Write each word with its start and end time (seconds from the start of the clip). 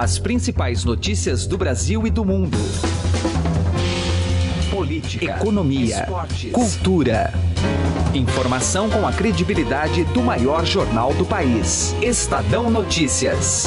As 0.00 0.18
principais 0.18 0.82
notícias 0.82 1.46
do 1.46 1.58
Brasil 1.58 2.06
e 2.06 2.10
do 2.10 2.24
mundo. 2.24 2.56
Política, 4.70 5.36
economia, 5.36 6.00
esportes, 6.00 6.52
cultura. 6.52 7.34
Informação 8.14 8.88
com 8.88 9.06
a 9.06 9.12
credibilidade 9.12 10.04
do 10.04 10.22
maior 10.22 10.64
jornal 10.64 11.12
do 11.12 11.26
país. 11.26 11.94
Estadão 12.00 12.70
Notícias. 12.70 13.66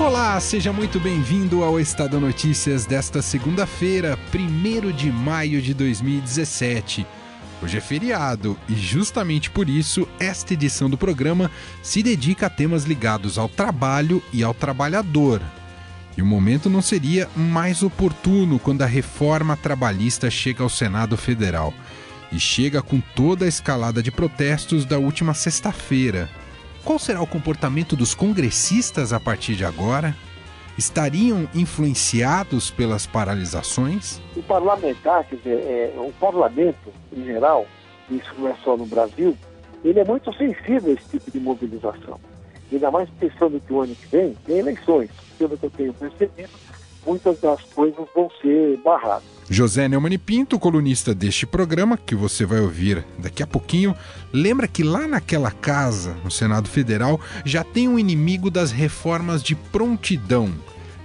Olá, 0.00 0.40
seja 0.40 0.72
muito 0.72 0.98
bem-vindo 0.98 1.62
ao 1.62 1.78
Estadão 1.78 2.20
Notícias 2.20 2.86
desta 2.86 3.20
segunda-feira, 3.20 4.18
1 4.34 4.92
de 4.92 5.12
maio 5.12 5.60
de 5.60 5.74
2017. 5.74 7.17
Hoje 7.60 7.76
é 7.76 7.80
feriado 7.80 8.56
e, 8.68 8.74
justamente 8.74 9.50
por 9.50 9.68
isso, 9.68 10.06
esta 10.20 10.54
edição 10.54 10.88
do 10.88 10.96
programa 10.96 11.50
se 11.82 12.02
dedica 12.02 12.46
a 12.46 12.50
temas 12.50 12.84
ligados 12.84 13.36
ao 13.36 13.48
trabalho 13.48 14.22
e 14.32 14.44
ao 14.44 14.54
trabalhador. 14.54 15.42
E 16.16 16.22
o 16.22 16.26
momento 16.26 16.70
não 16.70 16.80
seria 16.80 17.28
mais 17.36 17.82
oportuno 17.82 18.58
quando 18.58 18.82
a 18.82 18.86
reforma 18.86 19.56
trabalhista 19.56 20.30
chega 20.30 20.62
ao 20.62 20.68
Senado 20.68 21.16
Federal. 21.16 21.74
E 22.30 22.38
chega 22.38 22.82
com 22.82 23.00
toda 23.00 23.44
a 23.44 23.48
escalada 23.48 24.02
de 24.02 24.10
protestos 24.10 24.84
da 24.84 24.98
última 24.98 25.34
sexta-feira. 25.34 26.28
Qual 26.84 26.98
será 26.98 27.20
o 27.20 27.26
comportamento 27.26 27.96
dos 27.96 28.14
congressistas 28.14 29.12
a 29.12 29.18
partir 29.18 29.54
de 29.54 29.64
agora? 29.64 30.14
Estariam 30.78 31.48
influenciados 31.54 32.70
pelas 32.70 33.06
paralisações? 33.06 34.20
O 34.36 34.42
parlamentar, 34.42 35.24
quer 35.24 35.36
dizer, 35.36 35.58
é, 35.58 35.94
o 35.96 36.12
parlamento 36.12 36.92
em 37.12 37.24
geral, 37.24 37.66
isso 38.10 38.32
não 38.38 38.48
é 38.48 38.54
só 38.64 38.76
no 38.76 38.86
Brasil, 38.86 39.36
ele 39.84 40.00
é 40.00 40.04
muito 40.04 40.32
sensível 40.32 40.92
a 40.92 40.94
esse 40.94 41.08
tipo 41.10 41.30
de 41.30 41.40
mobilização. 41.40 42.18
Ainda 42.70 42.90
mais 42.90 43.08
pensando 43.18 43.60
que 43.60 43.72
o 43.72 43.80
ano 43.80 43.94
que 43.94 44.06
vem 44.06 44.36
tem 44.46 44.58
eleições. 44.58 45.10
Pelo 45.38 45.56
que 45.56 45.66
eu 45.66 45.70
tenho 45.70 45.94
percebido, 45.94 46.50
muitas 47.06 47.40
das 47.40 47.62
coisas 47.62 48.06
vão 48.14 48.30
ser 48.42 48.76
barradas. 48.78 49.38
José 49.50 49.88
Neumann 49.88 50.18
Pinto, 50.18 50.58
colunista 50.58 51.14
deste 51.14 51.46
programa, 51.46 51.96
que 51.96 52.14
você 52.14 52.44
vai 52.44 52.60
ouvir 52.60 53.02
daqui 53.18 53.42
a 53.42 53.46
pouquinho, 53.46 53.96
lembra 54.30 54.68
que 54.68 54.82
lá 54.82 55.08
naquela 55.08 55.50
casa, 55.50 56.14
no 56.22 56.30
Senado 56.30 56.68
Federal, 56.68 57.18
já 57.46 57.64
tem 57.64 57.88
um 57.88 57.98
inimigo 57.98 58.50
das 58.50 58.70
reformas 58.70 59.42
de 59.42 59.54
prontidão, 59.54 60.52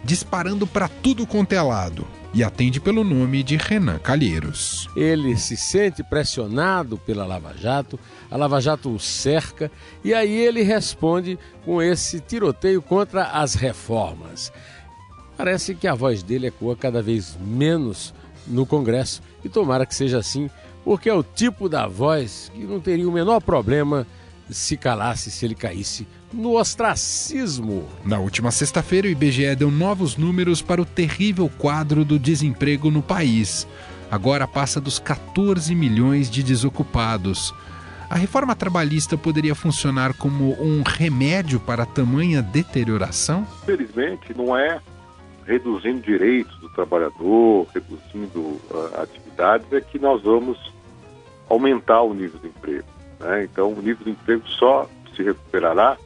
disparando 0.04 0.68
para 0.68 0.88
tudo 0.88 1.26
quanto 1.26 1.54
é 1.54 1.62
lado. 1.62 2.06
E 2.34 2.44
atende 2.44 2.80
pelo 2.80 3.04
nome 3.04 3.44
de 3.44 3.58
Renan 3.58 4.00
Calheiros. 4.00 4.90
Ele 4.96 5.38
se 5.38 5.56
sente 5.56 6.04
pressionado 6.04 6.98
pela 6.98 7.28
Lava 7.28 7.54
Jato, 7.56 8.00
a 8.30 8.36
Lava 8.36 8.60
Jato 8.60 8.90
o 8.90 9.00
cerca 9.00 9.72
e 10.04 10.14
aí 10.14 10.36
ele 10.36 10.64
responde 10.64 11.38
com 11.64 11.80
esse 11.80 12.20
tiroteio 12.20 12.82
contra 12.82 13.26
as 13.26 13.54
reformas. 13.54 14.52
Parece 15.38 15.76
que 15.76 15.88
a 15.88 15.94
voz 15.94 16.24
dele 16.24 16.48
ecoa 16.48 16.76
cada 16.76 17.02
vez 17.02 17.38
menos 17.40 18.14
no 18.48 18.66
Congresso 18.66 19.22
e 19.44 19.50
tomara 19.50 19.86
que 19.86 19.96
seja 19.96 20.18
assim, 20.18 20.50
porque 20.84 21.10
é 21.10 21.14
o 21.14 21.24
tipo 21.24 21.70
da 21.70 21.88
voz 21.88 22.52
que 22.54 22.64
não 22.64 22.80
teria 22.80 23.08
o 23.08 23.12
menor 23.12 23.42
problema 23.42 24.08
se 24.50 24.76
calasse 24.76 25.32
se 25.32 25.46
ele 25.46 25.56
caísse 25.56 26.08
no 26.34 26.58
ostracismo. 26.58 27.88
Na 28.04 28.20
última 28.20 28.52
sexta-feira, 28.52 29.08
o 29.08 29.12
IBGE 29.12 29.56
deu 29.56 29.70
novos 29.70 30.18
números 30.18 30.62
para 30.62 30.82
o 30.82 30.86
terrível 30.86 31.50
quadro 31.58 32.04
do 32.04 32.18
desemprego 32.18 32.90
no 32.90 33.02
país. 33.02 33.68
Agora 34.10 34.48
passa 34.48 34.82
dos 34.82 35.00
14 35.00 35.74
milhões 35.74 36.30
de 36.30 36.44
desocupados. 36.44 37.54
A 38.10 38.16
reforma 38.16 38.56
trabalhista 38.56 39.18
poderia 39.18 39.56
funcionar 39.56 40.14
como 40.14 40.52
um 40.62 40.84
remédio 40.86 41.60
para 41.60 41.86
tamanha 41.86 42.42
deterioração? 42.42 43.46
Felizmente, 43.66 44.36
não 44.36 44.56
é 44.56 44.80
reduzindo 45.46 46.02
direitos 46.02 46.56
do 46.60 46.70
trabalhador, 46.70 47.68
reduzindo 47.74 48.40
uh, 48.40 49.02
atividades, 49.02 49.72
é 49.74 49.82
que 49.82 50.00
nós 50.00 50.22
vamos 50.22 50.58
aumentar 51.50 52.02
o 52.02 52.14
nível 52.14 52.40
de 52.40 52.48
emprego. 52.48 52.88
Né? 53.20 53.46
Então, 53.46 53.74
o 53.74 53.82
nível 53.82 54.06
de 54.06 54.12
emprego 54.12 54.48
só 54.48 54.88
se 55.16 55.24
recuperará 55.24 55.98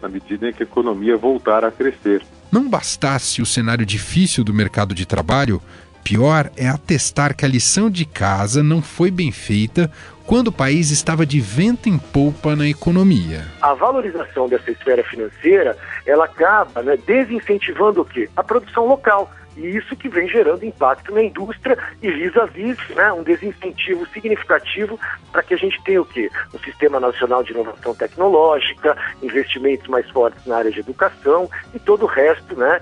na 0.00 0.08
medida 0.08 0.48
em 0.48 0.52
que 0.52 0.62
a 0.62 0.66
economia 0.66 1.16
voltar 1.16 1.64
a 1.64 1.70
crescer. 1.70 2.22
Não 2.50 2.68
bastasse 2.68 3.40
o 3.40 3.46
cenário 3.46 3.86
difícil 3.86 4.42
do 4.42 4.52
mercado 4.52 4.94
de 4.94 5.06
trabalho, 5.06 5.60
pior 6.02 6.50
é 6.56 6.68
atestar 6.68 7.36
que 7.36 7.44
a 7.44 7.48
lição 7.48 7.88
de 7.88 8.04
casa 8.04 8.62
não 8.62 8.82
foi 8.82 9.10
bem 9.10 9.30
feita 9.30 9.90
quando 10.26 10.48
o 10.48 10.52
país 10.52 10.90
estava 10.90 11.26
de 11.26 11.40
vento 11.40 11.88
em 11.88 11.98
polpa 11.98 12.54
na 12.54 12.68
economia. 12.68 13.44
A 13.60 13.74
valorização 13.74 14.48
dessa 14.48 14.70
esfera 14.70 15.02
financeira, 15.02 15.76
ela 16.06 16.24
acaba 16.24 16.82
né, 16.82 16.96
desincentivando 17.04 18.02
o 18.02 18.04
quê? 18.04 18.28
A 18.36 18.42
produção 18.44 18.86
local. 18.86 19.30
E 19.56 19.76
isso 19.76 19.96
que 19.96 20.08
vem 20.08 20.28
gerando 20.28 20.64
impacto 20.64 21.12
na 21.12 21.22
indústria 21.22 21.76
e 22.02 22.10
vis-à-vis 22.10 22.78
né, 22.94 23.12
um 23.12 23.22
desincentivo 23.22 24.06
significativo 24.12 24.98
para 25.32 25.42
que 25.42 25.54
a 25.54 25.56
gente 25.56 25.82
tenha 25.82 26.00
o 26.00 26.04
quê? 26.04 26.30
Um 26.54 26.58
sistema 26.58 27.00
nacional 27.00 27.42
de 27.42 27.52
inovação 27.52 27.94
tecnológica, 27.94 28.96
investimentos 29.22 29.88
mais 29.88 30.08
fortes 30.10 30.44
na 30.46 30.56
área 30.56 30.70
de 30.70 30.80
educação 30.80 31.50
e 31.74 31.78
todo 31.78 32.04
o 32.04 32.06
resto 32.06 32.56
né, 32.56 32.80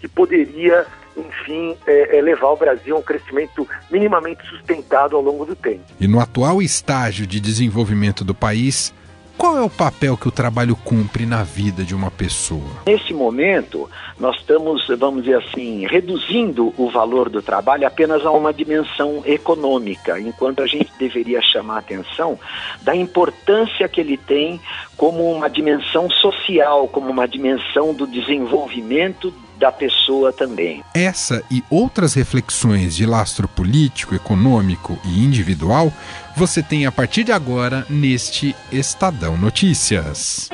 que 0.00 0.08
poderia 0.08 0.86
enfim, 1.16 1.76
é, 1.86 2.18
é 2.18 2.22
levar 2.22 2.50
o 2.50 2.56
Brasil 2.56 2.96
a 2.96 2.98
um 2.98 3.02
crescimento 3.02 3.68
minimamente 3.90 4.46
sustentado 4.46 5.16
ao 5.16 5.22
longo 5.22 5.44
do 5.44 5.54
tempo. 5.54 5.82
E 5.98 6.06
no 6.06 6.20
atual 6.20 6.62
estágio 6.62 7.26
de 7.26 7.40
desenvolvimento 7.40 8.24
do 8.24 8.34
país, 8.34 8.94
qual 9.40 9.56
é 9.56 9.62
o 9.62 9.70
papel 9.70 10.18
que 10.18 10.28
o 10.28 10.30
trabalho 10.30 10.76
cumpre 10.76 11.24
na 11.24 11.42
vida 11.42 11.82
de 11.82 11.94
uma 11.94 12.10
pessoa? 12.10 12.82
Nesse 12.84 13.14
momento, 13.14 13.88
nós 14.18 14.36
estamos, 14.36 14.86
vamos 14.98 15.24
dizer 15.24 15.38
assim, 15.38 15.86
reduzindo 15.86 16.74
o 16.76 16.90
valor 16.90 17.30
do 17.30 17.40
trabalho 17.40 17.86
apenas 17.86 18.26
a 18.26 18.30
uma 18.30 18.52
dimensão 18.52 19.22
econômica, 19.24 20.20
enquanto 20.20 20.62
a 20.62 20.66
gente 20.66 20.92
deveria 20.98 21.40
chamar 21.40 21.76
a 21.76 21.78
atenção 21.78 22.38
da 22.82 22.94
importância 22.94 23.88
que 23.88 24.02
ele 24.02 24.18
tem 24.18 24.60
como 24.94 25.32
uma 25.32 25.48
dimensão 25.48 26.10
social, 26.10 26.86
como 26.88 27.08
uma 27.08 27.26
dimensão 27.26 27.94
do 27.94 28.06
desenvolvimento 28.06 29.32
da 29.60 29.70
pessoa 29.70 30.32
também. 30.32 30.82
Essa 30.94 31.42
e 31.50 31.62
outras 31.70 32.14
reflexões 32.14 32.96
de 32.96 33.04
lastro 33.04 33.46
político, 33.46 34.14
econômico 34.14 34.98
e 35.04 35.22
individual 35.22 35.92
você 36.40 36.62
tem 36.62 36.86
a 36.86 36.90
partir 36.90 37.22
de 37.22 37.32
agora 37.32 37.84
neste 37.90 38.56
Estadão 38.72 39.36
Notícias. 39.36 40.48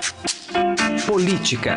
Política. 1.07 1.77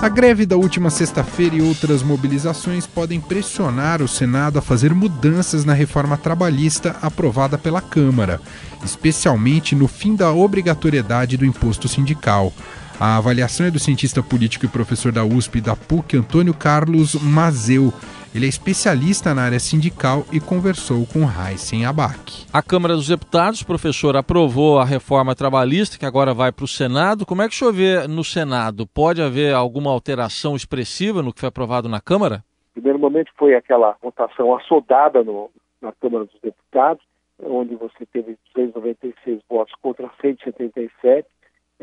A 0.00 0.08
greve 0.08 0.46
da 0.46 0.56
última 0.56 0.90
sexta-feira 0.90 1.56
e 1.56 1.60
outras 1.60 2.04
mobilizações 2.04 2.86
podem 2.86 3.20
pressionar 3.20 4.00
o 4.00 4.06
Senado 4.06 4.60
a 4.60 4.62
fazer 4.62 4.94
mudanças 4.94 5.64
na 5.64 5.72
reforma 5.72 6.16
trabalhista 6.16 6.94
aprovada 7.02 7.58
pela 7.58 7.80
Câmara, 7.80 8.40
especialmente 8.84 9.74
no 9.74 9.88
fim 9.88 10.14
da 10.14 10.30
obrigatoriedade 10.30 11.36
do 11.36 11.44
imposto 11.44 11.88
sindical. 11.88 12.52
A 13.02 13.16
avaliação 13.16 13.64
é 13.64 13.70
do 13.70 13.78
cientista 13.78 14.22
político 14.22 14.66
e 14.66 14.68
professor 14.68 15.10
da 15.10 15.24
USP 15.24 15.56
e 15.56 15.60
da 15.62 15.74
PUC, 15.74 16.18
Antônio 16.18 16.52
Carlos 16.52 17.14
Mazeu. 17.14 17.94
Ele 18.34 18.44
é 18.44 18.48
especialista 18.48 19.34
na 19.34 19.40
área 19.40 19.58
sindical 19.58 20.26
e 20.30 20.38
conversou 20.38 21.06
com 21.06 21.20
Heisen 21.20 21.86
Abac. 21.86 22.44
A 22.52 22.62
Câmara 22.62 22.94
dos 22.94 23.08
Deputados, 23.08 23.62
professor, 23.62 24.18
aprovou 24.18 24.78
a 24.78 24.84
reforma 24.84 25.34
trabalhista, 25.34 25.98
que 25.98 26.04
agora 26.04 26.34
vai 26.34 26.52
para 26.52 26.66
o 26.66 26.68
Senado. 26.68 27.24
Como 27.24 27.40
é 27.40 27.48
que 27.48 27.54
o 27.54 27.56
senhor 27.56 27.72
vê 27.72 28.06
no 28.06 28.22
Senado? 28.22 28.86
Pode 28.86 29.22
haver 29.22 29.54
alguma 29.54 29.90
alteração 29.90 30.54
expressiva 30.54 31.22
no 31.22 31.32
que 31.32 31.40
foi 31.40 31.48
aprovado 31.48 31.88
na 31.88 32.02
Câmara? 32.02 32.44
No 32.76 32.82
primeiro 32.82 32.98
momento 32.98 33.32
foi 33.38 33.54
aquela 33.54 33.96
votação 34.02 34.54
assodada 34.54 35.24
no, 35.24 35.50
na 35.80 35.90
Câmara 35.92 36.26
dos 36.26 36.38
Deputados, 36.42 37.02
onde 37.42 37.74
você 37.76 38.04
teve 38.12 38.36
296 38.54 39.40
votos 39.48 39.74
contra 39.80 40.06
177 40.20 41.00
é, 41.10 41.24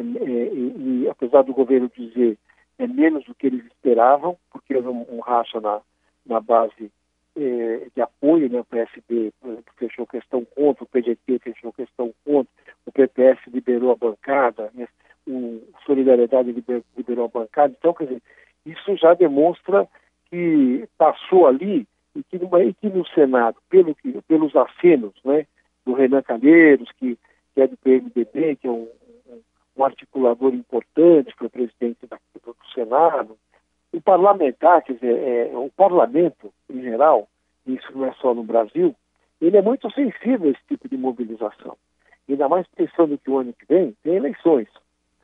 e, 0.01 1.03
e, 1.03 1.09
apesar 1.09 1.43
do 1.43 1.53
governo 1.53 1.89
dizer 1.95 2.37
é 2.79 2.87
menos 2.87 3.25
do 3.25 3.33
que 3.33 3.47
eles 3.47 3.65
esperavam, 3.65 4.37
porque 4.51 4.75
houve 4.75 4.87
um, 4.87 5.05
um 5.09 5.19
racha 5.19 5.59
na, 5.59 5.81
na 6.25 6.39
base 6.39 6.91
é, 7.35 7.87
de 7.95 8.01
apoio, 8.01 8.49
né? 8.49 8.59
o 8.59 8.65
PSB, 8.65 9.33
fechou 9.77 10.05
questão 10.05 10.45
contra, 10.45 10.83
o 10.83 10.87
PDT 10.87 11.39
fechou 11.39 11.73
questão 11.73 12.13
contra, 12.23 12.51
o 12.85 12.91
PPS 12.91 13.39
liberou 13.47 13.91
a 13.91 13.95
bancada, 13.95 14.71
né? 14.73 14.87
o 15.27 15.61
Solidariedade 15.85 16.51
liber, 16.51 16.83
liberou 16.95 17.25
a 17.25 17.39
bancada. 17.39 17.73
Então, 17.77 17.93
quer 17.93 18.05
dizer, 18.05 18.21
isso 18.65 18.95
já 18.95 19.13
demonstra 19.13 19.87
que 20.29 20.87
passou 20.97 21.47
ali 21.47 21.87
e 22.15 22.23
que, 22.23 22.37
e 22.37 22.73
que 22.73 22.89
no 22.89 23.05
Senado, 23.07 23.57
pelo 23.69 23.95
pelos 24.27 24.55
acenos 24.55 25.13
né, 25.23 25.45
do 25.85 25.93
Renan 25.93 26.21
Calheiros, 26.21 26.89
que, 26.97 27.17
que 27.53 27.61
é 27.61 27.67
do 27.67 27.77
PMDB, 27.77 28.55
que 28.55 28.67
é 28.67 28.71
um 28.71 28.87
um 29.77 29.85
articulador 29.85 30.53
importante, 30.53 31.33
foi 31.37 31.49
presidente 31.49 32.05
da, 32.07 32.17
do 32.43 32.55
Senado, 32.73 33.37
o 33.93 34.01
parlamentar, 34.01 34.83
quer 34.83 34.93
dizer, 34.93 35.17
é, 35.17 35.57
o 35.57 35.69
parlamento 35.75 36.51
em 36.69 36.81
geral, 36.81 37.27
isso 37.65 37.87
não 37.95 38.05
é 38.05 38.13
só 38.13 38.33
no 38.33 38.43
Brasil, 38.43 38.95
ele 39.41 39.57
é 39.57 39.61
muito 39.61 39.91
sensível 39.91 40.47
a 40.47 40.51
esse 40.51 40.61
tipo 40.67 40.89
de 40.89 40.97
mobilização. 40.97 41.77
Ainda 42.27 42.49
mais 42.49 42.67
pensando 42.75 43.17
que 43.17 43.29
o 43.29 43.37
ano 43.37 43.53
que 43.53 43.65
vem 43.65 43.95
tem 44.03 44.15
eleições. 44.15 44.67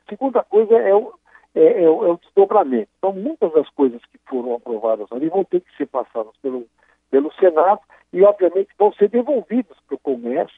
A 0.06 0.10
segunda 0.10 0.42
coisa 0.42 0.74
é 0.78 0.94
o, 0.94 1.12
é, 1.54 1.82
é, 1.82 1.88
o, 1.88 2.06
é 2.06 2.12
o 2.12 2.16
desdobramento. 2.16 2.88
Então, 2.98 3.12
muitas 3.12 3.52
das 3.52 3.68
coisas 3.70 4.00
que 4.06 4.18
foram 4.26 4.54
aprovadas 4.54 5.10
ali 5.12 5.28
vão 5.28 5.44
ter 5.44 5.60
que 5.60 5.76
ser 5.76 5.86
passadas 5.86 6.32
pelo, 6.40 6.66
pelo 7.10 7.32
Senado 7.34 7.80
e, 8.12 8.22
obviamente, 8.22 8.68
vão 8.78 8.92
ser 8.94 9.08
devolvidas 9.08 9.76
para 9.86 9.96
o 9.96 9.98
Congresso 9.98 10.54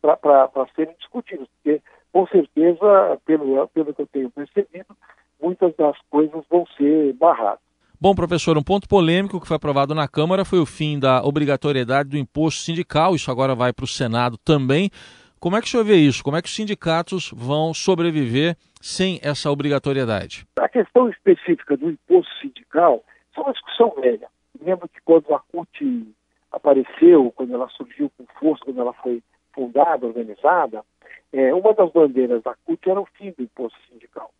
para 0.00 0.66
serem 0.74 0.94
discutidas, 0.98 1.48
porque, 1.48 1.80
com 2.12 2.26
certeza, 2.26 3.18
pelo, 3.24 3.66
pelo 3.68 3.94
que 3.94 4.02
eu 4.02 4.06
tenho 4.06 4.30
percebido, 4.30 4.94
muitas 5.40 5.74
das 5.76 5.96
coisas 6.10 6.44
vão 6.50 6.64
ser 6.76 7.12
barradas. 7.14 7.60
Bom, 8.00 8.14
professor, 8.14 8.58
um 8.58 8.62
ponto 8.62 8.88
polêmico 8.88 9.40
que 9.40 9.46
foi 9.46 9.56
aprovado 9.56 9.94
na 9.94 10.08
Câmara 10.08 10.44
foi 10.44 10.58
o 10.58 10.66
fim 10.66 10.98
da 10.98 11.22
obrigatoriedade 11.22 12.08
do 12.08 12.18
imposto 12.18 12.62
sindical. 12.62 13.14
Isso 13.14 13.30
agora 13.30 13.54
vai 13.54 13.72
para 13.72 13.84
o 13.84 13.88
Senado 13.88 14.36
também. 14.38 14.90
Como 15.38 15.56
é 15.56 15.60
que 15.60 15.66
o 15.66 15.70
senhor 15.70 15.84
vê 15.84 15.96
isso? 15.96 16.22
Como 16.22 16.36
é 16.36 16.42
que 16.42 16.48
os 16.48 16.54
sindicatos 16.54 17.32
vão 17.32 17.72
sobreviver 17.72 18.56
sem 18.80 19.20
essa 19.22 19.50
obrigatoriedade? 19.50 20.46
A 20.56 20.68
questão 20.68 21.08
específica 21.08 21.76
do 21.76 21.90
imposto 21.90 22.32
sindical 22.40 23.04
é 23.36 23.40
uma 23.40 23.52
discussão 23.52 23.92
velha. 24.00 24.28
Lembro 24.64 24.88
que 24.88 25.00
quando 25.04 25.34
a 25.34 25.38
CUT 25.38 26.14
apareceu, 26.50 27.32
quando 27.34 27.54
ela 27.54 27.68
surgiu 27.70 28.10
com 28.16 28.24
força, 28.38 28.64
quando 28.64 28.80
ela 28.80 28.92
foi 28.94 29.22
fundada, 29.52 30.06
organizada, 30.06 30.84
é, 31.32 31.54
uma 31.54 31.72
das 31.72 31.90
bandeiras 31.90 32.42
da 32.42 32.54
CUT 32.64 32.88
era 32.88 33.00
o 33.00 33.06
fim 33.06 33.30
do 33.30 33.42
imposto 33.42 33.78
sindical. 33.90 34.30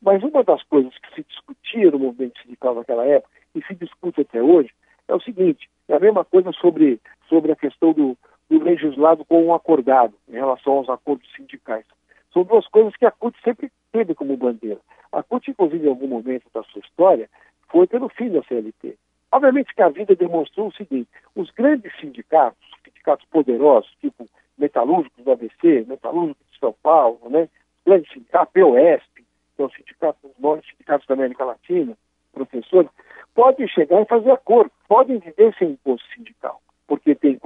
Mas 0.00 0.22
uma 0.22 0.42
das 0.44 0.62
coisas 0.64 0.96
que 0.98 1.14
se 1.14 1.24
discutia 1.28 1.90
no 1.90 1.98
movimento 1.98 2.40
sindical 2.42 2.74
naquela 2.74 3.04
época, 3.04 3.30
e 3.54 3.62
se 3.64 3.74
discute 3.74 4.20
até 4.20 4.42
hoje, 4.42 4.70
é 5.08 5.14
o 5.14 5.20
seguinte: 5.20 5.68
é 5.88 5.94
a 5.94 6.00
mesma 6.00 6.24
coisa 6.24 6.52
sobre, 6.52 7.00
sobre 7.28 7.52
a 7.52 7.56
questão 7.56 7.92
do, 7.92 8.16
do 8.48 8.62
legislado 8.62 9.24
com 9.24 9.46
o 9.46 9.54
acordado 9.54 10.14
em 10.28 10.32
relação 10.32 10.74
aos 10.74 10.88
acordos 10.88 11.28
sindicais. 11.34 11.84
São 12.32 12.44
duas 12.44 12.66
coisas 12.68 12.94
que 12.96 13.06
a 13.06 13.10
CUT 13.10 13.36
sempre 13.42 13.70
teve 13.92 14.14
como 14.14 14.36
bandeira. 14.36 14.80
A 15.12 15.22
CUT, 15.22 15.50
inclusive, 15.50 15.86
em 15.86 15.90
algum 15.90 16.06
momento 16.06 16.44
da 16.52 16.62
sua 16.64 16.80
história, 16.80 17.28
foi 17.68 17.86
pelo 17.86 18.08
fim 18.08 18.30
da 18.30 18.42
CLT. 18.42 18.96
Obviamente 19.32 19.74
que 19.74 19.82
a 19.82 19.88
vida 19.88 20.14
demonstrou 20.14 20.68
o 20.68 20.72
seguinte: 20.72 21.08
os 21.34 21.50
grandes 21.50 21.92
sindicatos, 22.00 22.58
sindicatos 22.84 23.26
poderosos, 23.30 23.90
tipo 24.00 24.26
metalúrgicos 24.58 25.24
do 25.24 25.32
ABC, 25.32 25.84
metalúrgicos 25.86 26.46
de 26.50 26.58
São 26.58 26.74
Paulo, 26.82 27.20
né, 27.28 27.42
os 27.42 27.84
grandes 27.84 28.12
sindicatos, 28.12 28.52
POSP, 28.52 29.24
que 29.56 29.62
é 29.62 29.64
o 29.64 29.70
sindicato, 29.70 30.18
os 30.24 30.38
maiores 30.38 30.64
sindicatos 30.68 31.06
da 31.06 31.14
América 31.14 31.44
Latina, 31.44 31.96
professores, 32.32 32.90
podem 33.34 33.68
chegar 33.68 34.02
e 34.02 34.06
fazer 34.06 34.30
acordo, 34.30 34.70
podem 34.88 35.18
viver 35.18 35.54
sem 35.58 35.70
imposto 35.70 36.06
sindical 36.14 36.60
porque 36.88 37.14
tem 37.14 37.38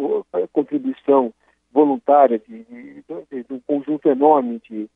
contribuição 0.52 1.34
voluntária 1.72 2.38
de, 2.38 2.64
de, 2.64 3.04
de, 3.30 3.42
de 3.42 3.52
um 3.52 3.60
conjunto 3.60 4.08
enorme 4.08 4.62
de 4.70 4.88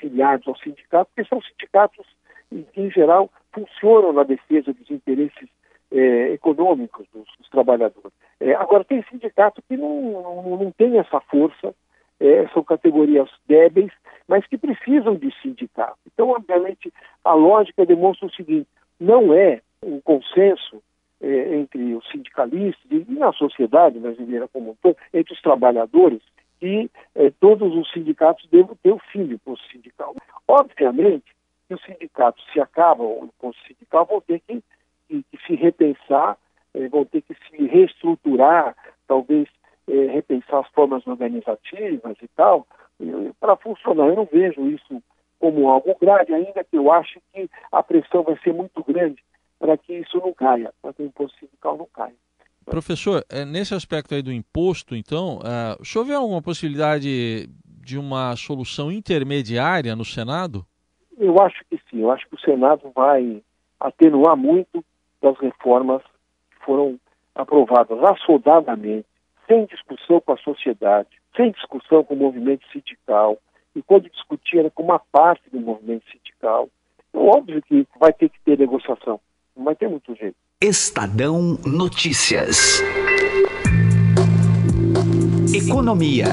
filiados 0.00 0.46
ao 0.46 0.56
sindicato, 0.56 1.10
porque 1.14 1.28
são 1.28 1.42
sindicatos 1.42 2.06
que, 2.48 2.80
em 2.80 2.90
geral, 2.90 3.28
funcionam 3.52 4.12
na 4.12 4.22
defesa 4.22 4.72
dos 4.72 4.90
interesses 4.90 5.48
é, 5.92 6.32
econômicos 6.32 7.06
dos, 7.12 7.26
dos 7.38 7.48
trabalhadores. 7.50 8.12
É, 8.40 8.54
agora, 8.54 8.84
tem 8.84 9.02
sindicato 9.10 9.62
que 9.68 9.76
não, 9.76 10.02
não, 10.22 10.56
não 10.56 10.70
tem 10.72 10.98
essa 10.98 11.20
força, 11.20 11.74
é, 12.20 12.48
são 12.48 12.62
categorias 12.62 13.28
débeis, 13.46 13.92
mas 14.26 14.46
que 14.46 14.58
precisam 14.58 15.14
de 15.14 15.32
sindicato. 15.40 15.98
Então, 16.06 16.30
obviamente, 16.30 16.92
a 17.24 17.32
lógica 17.32 17.86
demonstra 17.86 18.26
o 18.26 18.32
seguinte: 18.32 18.68
não 19.00 19.32
é 19.32 19.60
um 19.82 20.00
consenso 20.00 20.82
é, 21.20 21.56
entre 21.56 21.94
os 21.94 22.08
sindicalistas 22.10 22.84
e 22.90 23.12
na 23.12 23.32
sociedade 23.32 23.98
brasileira 23.98 24.48
como 24.48 24.72
um 24.72 24.76
todo, 24.82 24.96
entre 25.12 25.32
os 25.32 25.40
trabalhadores, 25.40 26.20
que 26.60 26.90
é, 27.14 27.30
todos 27.40 27.74
os 27.74 27.90
sindicatos 27.92 28.46
devem 28.50 28.74
ter 28.82 28.92
o 28.92 29.00
fim 29.12 29.24
do 29.24 29.56
sindical. 29.70 30.14
Obviamente 30.46 31.24
que 31.68 31.74
os 31.74 31.82
sindicatos, 31.82 32.42
se 32.52 32.60
acabam 32.60 33.30
o 33.40 33.52
sindical, 33.66 34.06
vão 34.06 34.20
ter 34.22 34.40
que, 34.40 34.62
que, 35.08 35.22
que 35.22 35.46
se 35.46 35.54
repensar, 35.54 36.36
é, 36.74 36.88
vão 36.88 37.04
ter 37.04 37.22
que 37.22 37.34
se 37.34 37.66
reestruturar, 37.66 38.76
talvez 39.06 39.48
é, 39.88 40.06
repensar 40.12 40.60
as 40.60 40.68
formas 40.68 41.06
organizativas 41.06 42.16
e 42.22 42.28
tal, 42.36 42.66
para 43.40 43.56
funcionar. 43.56 44.08
Eu 44.08 44.16
não 44.16 44.28
vejo 44.30 44.68
isso 44.68 45.02
como 45.38 45.68
algo 45.68 45.96
grave, 46.00 46.34
ainda 46.34 46.64
que 46.64 46.76
eu 46.76 46.92
ache 46.92 47.20
que 47.32 47.48
a 47.70 47.82
pressão 47.82 48.22
vai 48.22 48.36
ser 48.38 48.52
muito 48.52 48.82
grande 48.84 49.22
para 49.58 49.76
que 49.76 49.94
isso 49.94 50.18
não 50.18 50.32
caia, 50.32 50.72
para 50.82 50.92
que 50.92 51.02
o 51.02 51.06
imposto 51.06 51.38
sindical 51.38 51.76
não 51.76 51.86
caia. 51.92 52.14
Professor, 52.64 53.24
é, 53.30 53.44
nesse 53.44 53.74
aspecto 53.74 54.14
aí 54.14 54.22
do 54.22 54.32
imposto, 54.32 54.94
então, 54.94 55.38
uh, 55.38 55.80
o 55.80 55.84
senhor 55.84 56.04
vê 56.04 56.14
alguma 56.14 56.42
possibilidade 56.42 57.48
de 57.64 57.98
uma 57.98 58.36
solução 58.36 58.92
intermediária 58.92 59.96
no 59.96 60.04
Senado? 60.04 60.66
Eu 61.16 61.40
acho 61.40 61.64
que 61.70 61.80
sim. 61.90 62.02
Eu 62.02 62.10
acho 62.10 62.28
que 62.28 62.34
o 62.34 62.40
Senado 62.40 62.92
vai 62.94 63.42
atenuar 63.80 64.36
muito 64.36 64.84
das 65.22 65.38
reformas 65.38 66.02
que 66.50 66.64
foram 66.64 66.98
aprovadas 67.34 67.98
assodadamente, 68.02 69.06
sem 69.46 69.66
discussão 69.66 70.20
com 70.20 70.32
a 70.32 70.36
sociedade, 70.38 71.08
sem 71.36 71.50
discussão 71.52 72.04
com 72.04 72.14
o 72.14 72.18
movimento 72.18 72.66
sindical, 72.72 73.38
e 73.74 73.82
quando 73.82 74.10
discutir 74.10 74.58
era 74.58 74.70
com 74.70 74.82
uma 74.82 74.98
parte 74.98 75.48
do 75.50 75.60
movimento 75.60 76.04
sindical. 76.10 76.68
É 77.12 77.18
óbvio 77.18 77.62
que 77.62 77.86
vai 77.98 78.12
ter 78.12 78.28
que 78.28 78.40
ter 78.40 78.58
negociação 78.58 79.20
não 79.58 79.64
vai 79.64 79.74
ter 79.74 79.88
muito 79.88 80.14
jeito. 80.14 80.36
Estadão 80.62 81.58
Notícias. 81.66 82.80
Economia. 85.52 86.26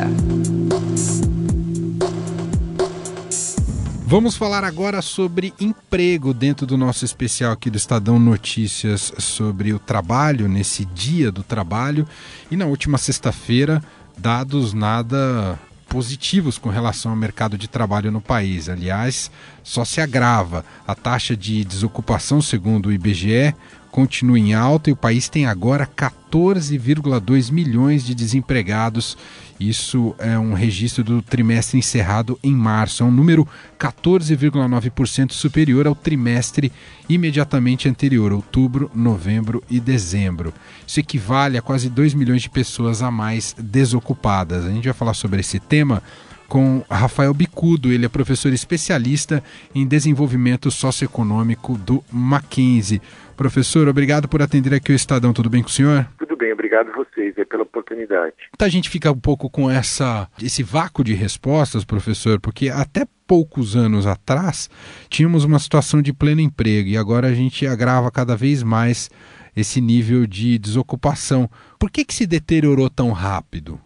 Vamos 4.07 4.37
falar 4.37 4.63
agora 4.63 5.01
sobre 5.01 5.51
emprego 5.59 6.31
dentro 6.31 6.67
do 6.67 6.77
nosso 6.77 7.03
especial 7.03 7.51
aqui 7.51 7.71
do 7.71 7.77
Estadão 7.77 8.19
Notícias 8.19 9.11
sobre 9.17 9.73
o 9.73 9.79
trabalho 9.79 10.47
nesse 10.47 10.85
dia 10.85 11.31
do 11.31 11.41
trabalho 11.41 12.07
e 12.51 12.55
na 12.55 12.67
última 12.67 12.99
sexta-feira 12.99 13.83
dados 14.15 14.73
nada 14.73 15.59
positivos 15.89 16.59
com 16.59 16.69
relação 16.69 17.11
ao 17.11 17.17
mercado 17.17 17.57
de 17.57 17.67
trabalho 17.67 18.11
no 18.11 18.21
país. 18.21 18.69
Aliás, 18.69 19.31
só 19.63 19.83
se 19.83 19.99
agrava. 19.99 20.63
A 20.85 20.93
taxa 20.93 21.35
de 21.35 21.65
desocupação, 21.65 22.43
segundo 22.43 22.87
o 22.87 22.93
IBGE, 22.93 23.55
continua 23.89 24.37
em 24.37 24.53
alta 24.53 24.89
e 24.89 24.93
o 24.93 24.97
país 24.97 25.29
tem 25.29 25.45
agora 25.45 25.87
14,2 25.87 27.51
milhões 27.51 28.05
de 28.05 28.13
desempregados. 28.13 29.17
Isso 29.59 30.13
é 30.19 30.37
um 30.37 30.53
registro 30.53 31.03
do 31.03 31.21
trimestre 31.21 31.77
encerrado 31.77 32.37
em 32.43 32.53
março. 32.53 33.03
É 33.03 33.05
um 33.05 33.11
número 33.11 33.47
14,9% 33.79 35.31
superior 35.31 35.87
ao 35.87 35.95
trimestre 35.95 36.71
imediatamente 37.07 37.87
anterior, 37.87 38.33
outubro, 38.33 38.91
novembro 38.93 39.63
e 39.69 39.79
dezembro. 39.79 40.53
Isso 40.85 40.99
equivale 40.99 41.57
a 41.57 41.61
quase 41.61 41.89
2 41.89 42.13
milhões 42.13 42.41
de 42.41 42.49
pessoas 42.49 43.01
a 43.01 43.09
mais 43.09 43.55
desocupadas. 43.57 44.65
A 44.65 44.69
gente 44.69 44.85
vai 44.85 44.93
falar 44.93 45.13
sobre 45.13 45.39
esse 45.39 45.59
tema 45.59 46.03
com 46.47 46.83
Rafael 46.89 47.33
Bicudo. 47.33 47.91
Ele 47.91 48.05
é 48.05 48.09
professor 48.09 48.51
especialista 48.53 49.43
em 49.73 49.87
desenvolvimento 49.87 50.69
socioeconômico 50.71 51.77
do 51.77 52.03
Mackenzie. 52.11 53.01
Professor, 53.35 53.87
obrigado 53.87 54.27
por 54.27 54.41
atender 54.41 54.73
aqui 54.73 54.91
o 54.91 54.95
Estadão. 54.95 55.33
Tudo 55.33 55.49
bem 55.49 55.61
com 55.61 55.67
o 55.67 55.71
senhor? 55.71 56.07
Tudo 56.17 56.37
bem, 56.37 56.53
obrigado 56.53 56.89
a 56.89 56.95
vocês 56.95 57.35
pela 57.49 57.63
oportunidade. 57.63 58.33
A 58.57 58.69
gente 58.69 58.89
fica 58.89 59.11
um 59.11 59.19
pouco 59.19 59.49
com 59.49 59.69
essa, 59.69 60.29
esse 60.41 60.63
vácuo 60.63 61.03
de 61.03 61.13
respostas, 61.13 61.83
professor, 61.83 62.39
porque 62.39 62.69
até 62.69 63.05
poucos 63.27 63.75
anos 63.75 64.07
atrás 64.07 64.69
tínhamos 65.09 65.43
uma 65.43 65.59
situação 65.59 66.01
de 66.01 66.13
pleno 66.13 66.41
emprego 66.41 66.89
e 66.89 66.97
agora 66.97 67.27
a 67.27 67.33
gente 67.33 67.67
agrava 67.67 68.11
cada 68.11 68.35
vez 68.35 68.63
mais 68.63 69.09
esse 69.55 69.81
nível 69.81 70.25
de 70.25 70.57
desocupação. 70.57 71.49
Por 71.79 71.89
que, 71.89 72.05
que 72.05 72.13
se 72.13 72.27
deteriorou 72.27 72.89
tão 72.89 73.11
rápido? 73.11 73.79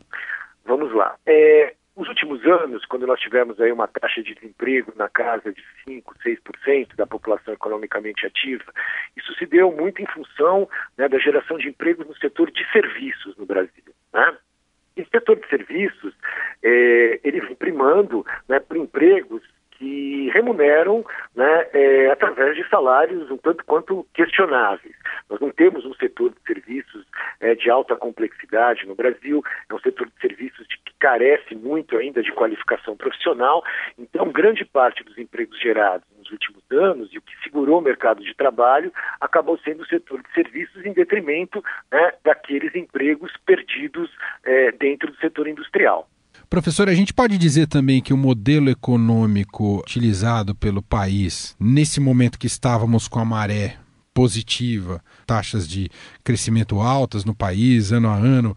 Vamos 0.66 0.94
lá. 0.94 1.16
É, 1.26 1.74
nos 2.00 2.08
últimos 2.08 2.42
anos, 2.46 2.86
quando 2.86 3.06
nós 3.06 3.20
tivemos 3.20 3.60
aí 3.60 3.74
uma 3.74 3.86
taxa 3.86 4.24
de 4.24 4.34
desemprego 4.34 4.94
na 4.96 5.10
casa 5.10 5.52
de 5.52 5.62
5, 5.84 6.16
6% 6.24 6.96
da 6.96 7.06
população 7.06 7.54
economicamente 7.54 8.26
ativa, 8.26 8.64
isso 9.18 9.34
se 9.34 9.46
deu 9.46 9.70
muito 9.70 10.02
em 10.02 10.06
função 10.06 10.70
né, 10.98 11.10
da 11.10 11.20
geração 11.20 11.58
de 11.58 11.68
empregos 11.68 12.08
no 12.08 12.16
setor 12.16 12.50
de 12.52 12.66
serviços 12.72 13.36
no 13.36 13.46
Brasil. 13.46 13.84
Né? 14.14 14.38
E 14.96 15.02
o 15.02 15.08
setor 15.10 15.42
de 15.42 15.50
serviços, 15.50 16.16
é, 16.64 17.20
ele 17.22 17.42
vem 17.42 17.56
primando 17.56 18.26
né, 18.48 18.62
por 18.62 18.78
empregos 18.78 19.44
que 19.80 20.30
remuneram 20.32 21.06
né, 21.34 21.68
é, 21.74 22.12
através 22.12 22.56
de 22.56 22.68
salários 22.70 23.32
um 23.32 23.38
tanto 23.38 23.64
quanto 23.66 24.06
questionáveis. 24.14 24.94
Nós 25.30 25.40
não 25.40 25.50
temos 25.50 25.86
um 25.86 25.94
setor 25.94 26.32
de 26.32 26.38
serviços 26.46 27.06
é, 27.40 27.56
de 27.56 27.70
alta 27.70 27.96
complexidade 27.96 28.86
no 28.86 28.94
Brasil, 28.94 29.42
é 29.70 29.74
um 29.74 29.80
setor 29.80 30.08
de 30.08 30.20
serviços 30.20 30.68
de 30.68 30.78
carece 31.00 31.56
muito 31.56 31.98
ainda 31.98 32.22
de 32.22 32.32
qualificação 32.34 32.98
profissional, 32.98 33.64
então 33.98 34.30
grande 34.34 34.66
parte 34.66 35.02
dos 35.02 35.18
empregos 35.18 35.58
gerados 35.58 36.06
nos 36.18 36.30
últimos 36.30 36.62
anos 36.70 37.10
e 37.14 37.18
o 37.18 37.22
que 37.22 37.34
segurou 37.42 37.80
o 37.80 37.82
mercado 37.82 38.22
de 38.22 38.36
trabalho 38.36 38.92
acabou 39.22 39.58
sendo 39.60 39.84
o 39.84 39.88
setor 39.88 40.22
de 40.22 40.34
serviços 40.34 40.86
em 40.86 40.92
detrimento 40.92 41.64
né, 41.90 42.12
daqueles 42.22 42.76
empregos 42.76 43.32
perdidos 43.46 44.12
é, 44.44 44.74
dentro 44.74 45.10
do 45.10 45.18
setor 45.20 45.48
industrial. 45.48 46.10
Professor, 46.50 46.90
a 46.90 46.96
gente 46.96 47.14
pode 47.14 47.38
dizer 47.38 47.68
também 47.68 48.02
que 48.02 48.12
o 48.12 48.18
modelo 48.18 48.72
econômico 48.72 49.82
utilizado 49.82 50.56
pelo 50.56 50.82
país, 50.82 51.56
nesse 51.60 52.00
momento 52.00 52.40
que 52.40 52.48
estávamos 52.48 53.08
com 53.08 53.20
a 53.20 53.26
maré 53.26 53.78
positiva, 54.16 55.00
taxas 55.28 55.68
de 55.68 55.92
crescimento 56.24 56.82
altas 56.82 57.24
no 57.24 57.36
país, 57.36 57.92
ano 57.92 58.10
a 58.10 58.16
ano, 58.16 58.56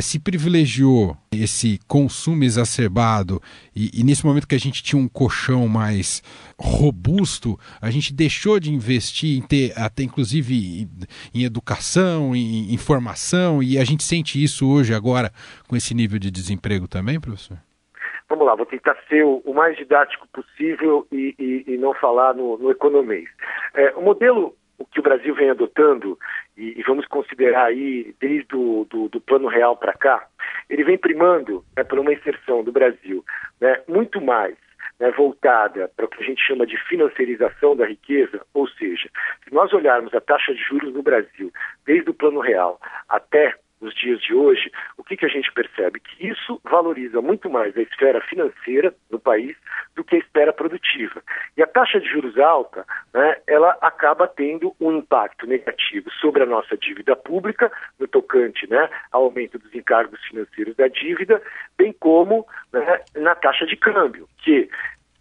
se 0.00 0.20
privilegiou 0.20 1.16
esse 1.32 1.78
consumo 1.88 2.44
exacerbado 2.44 3.40
e, 3.74 4.00
e, 4.00 4.04
nesse 4.04 4.24
momento 4.24 4.46
que 4.46 4.54
a 4.54 4.60
gente 4.60 4.82
tinha 4.82 5.00
um 5.00 5.08
colchão 5.08 5.66
mais 5.66 6.22
robusto, 6.58 7.58
a 7.80 7.90
gente 7.90 8.12
deixou 8.12 8.60
de 8.60 8.72
investir 8.72 9.38
em 9.38 9.42
ter 9.42 9.72
até 9.76 10.02
inclusive 10.02 10.88
em, 11.34 11.44
educação, 11.44 12.36
em, 12.36 12.72
em 12.72 12.76
formação 12.76 13.62
e 13.62 13.78
a 13.78 13.84
gente 13.84 14.02
sente 14.02 14.42
isso 14.42 14.70
hoje 14.70 14.94
agora 14.94 15.32
com 15.68 15.76
esse 15.76 15.94
nível 15.94 16.18
de 16.18 16.30
desemprego 16.30 16.86
também, 16.86 17.20
professor? 17.20 17.58
Vamos 18.28 18.46
lá, 18.46 18.54
vou 18.54 18.64
tentar 18.64 18.96
ser 19.08 19.24
o, 19.24 19.42
o 19.44 19.52
mais 19.52 19.76
didático 19.76 20.28
possível 20.28 21.04
e, 21.10 21.34
e, 21.36 21.74
e 21.74 21.76
não 21.76 21.92
falar 21.94 22.32
no, 22.32 22.56
no 22.58 22.70
economês. 22.70 23.28
É, 23.74 23.92
o 23.96 24.02
modelo 24.02 24.54
o 24.80 24.86
que 24.86 24.98
o 24.98 25.02
Brasil 25.02 25.34
vem 25.34 25.50
adotando, 25.50 26.18
e, 26.56 26.80
e 26.80 26.82
vamos 26.82 27.06
considerar 27.06 27.66
aí 27.66 28.14
desde 28.18 28.56
o 28.56 28.86
do, 28.88 29.10
do 29.10 29.20
plano 29.20 29.46
real 29.46 29.76
para 29.76 29.92
cá, 29.92 30.26
ele 30.70 30.82
vem 30.82 30.96
primando 30.96 31.62
né, 31.76 31.84
por 31.84 31.98
uma 31.98 32.12
inserção 32.12 32.64
do 32.64 32.72
Brasil 32.72 33.22
né, 33.60 33.82
muito 33.86 34.22
mais 34.22 34.56
né, 34.98 35.10
voltada 35.10 35.90
para 35.94 36.06
o 36.06 36.08
que 36.08 36.22
a 36.22 36.26
gente 36.26 36.42
chama 36.42 36.66
de 36.66 36.78
financiarização 36.88 37.76
da 37.76 37.84
riqueza, 37.84 38.40
ou 38.54 38.66
seja, 38.68 39.10
se 39.44 39.52
nós 39.52 39.70
olharmos 39.74 40.14
a 40.14 40.20
taxa 40.20 40.54
de 40.54 40.62
juros 40.62 40.94
no 40.94 41.02
Brasil, 41.02 41.52
desde 41.84 42.08
o 42.08 42.14
plano 42.14 42.40
real 42.40 42.80
até 43.06 43.54
nos 43.80 43.94
dias 43.94 44.20
de 44.20 44.34
hoje, 44.34 44.70
o 44.98 45.04
que, 45.04 45.16
que 45.16 45.24
a 45.24 45.28
gente 45.28 45.50
percebe? 45.52 46.00
Que 46.00 46.28
isso 46.28 46.60
valoriza 46.64 47.20
muito 47.20 47.48
mais 47.48 47.76
a 47.76 47.82
esfera 47.82 48.20
financeira 48.20 48.94
do 49.10 49.18
país 49.18 49.56
do 49.96 50.04
que 50.04 50.16
a 50.16 50.18
esfera 50.18 50.52
produtiva. 50.52 51.22
E 51.56 51.62
a 51.62 51.66
taxa 51.66 52.00
de 52.00 52.08
juros 52.08 52.38
alta, 52.38 52.84
né, 53.12 53.36
ela 53.46 53.76
acaba 53.80 54.28
tendo 54.28 54.74
um 54.80 54.92
impacto 54.92 55.46
negativo 55.46 56.10
sobre 56.20 56.42
a 56.42 56.46
nossa 56.46 56.76
dívida 56.76 57.16
pública, 57.16 57.70
no 57.98 58.06
tocante 58.06 58.68
né, 58.68 58.88
ao 59.10 59.24
aumento 59.24 59.58
dos 59.58 59.74
encargos 59.74 60.20
financeiros 60.26 60.76
da 60.76 60.88
dívida, 60.88 61.42
bem 61.76 61.92
como 61.92 62.46
né, 62.72 63.00
na 63.16 63.34
taxa 63.34 63.66
de 63.66 63.76
câmbio, 63.76 64.28
que 64.38 64.68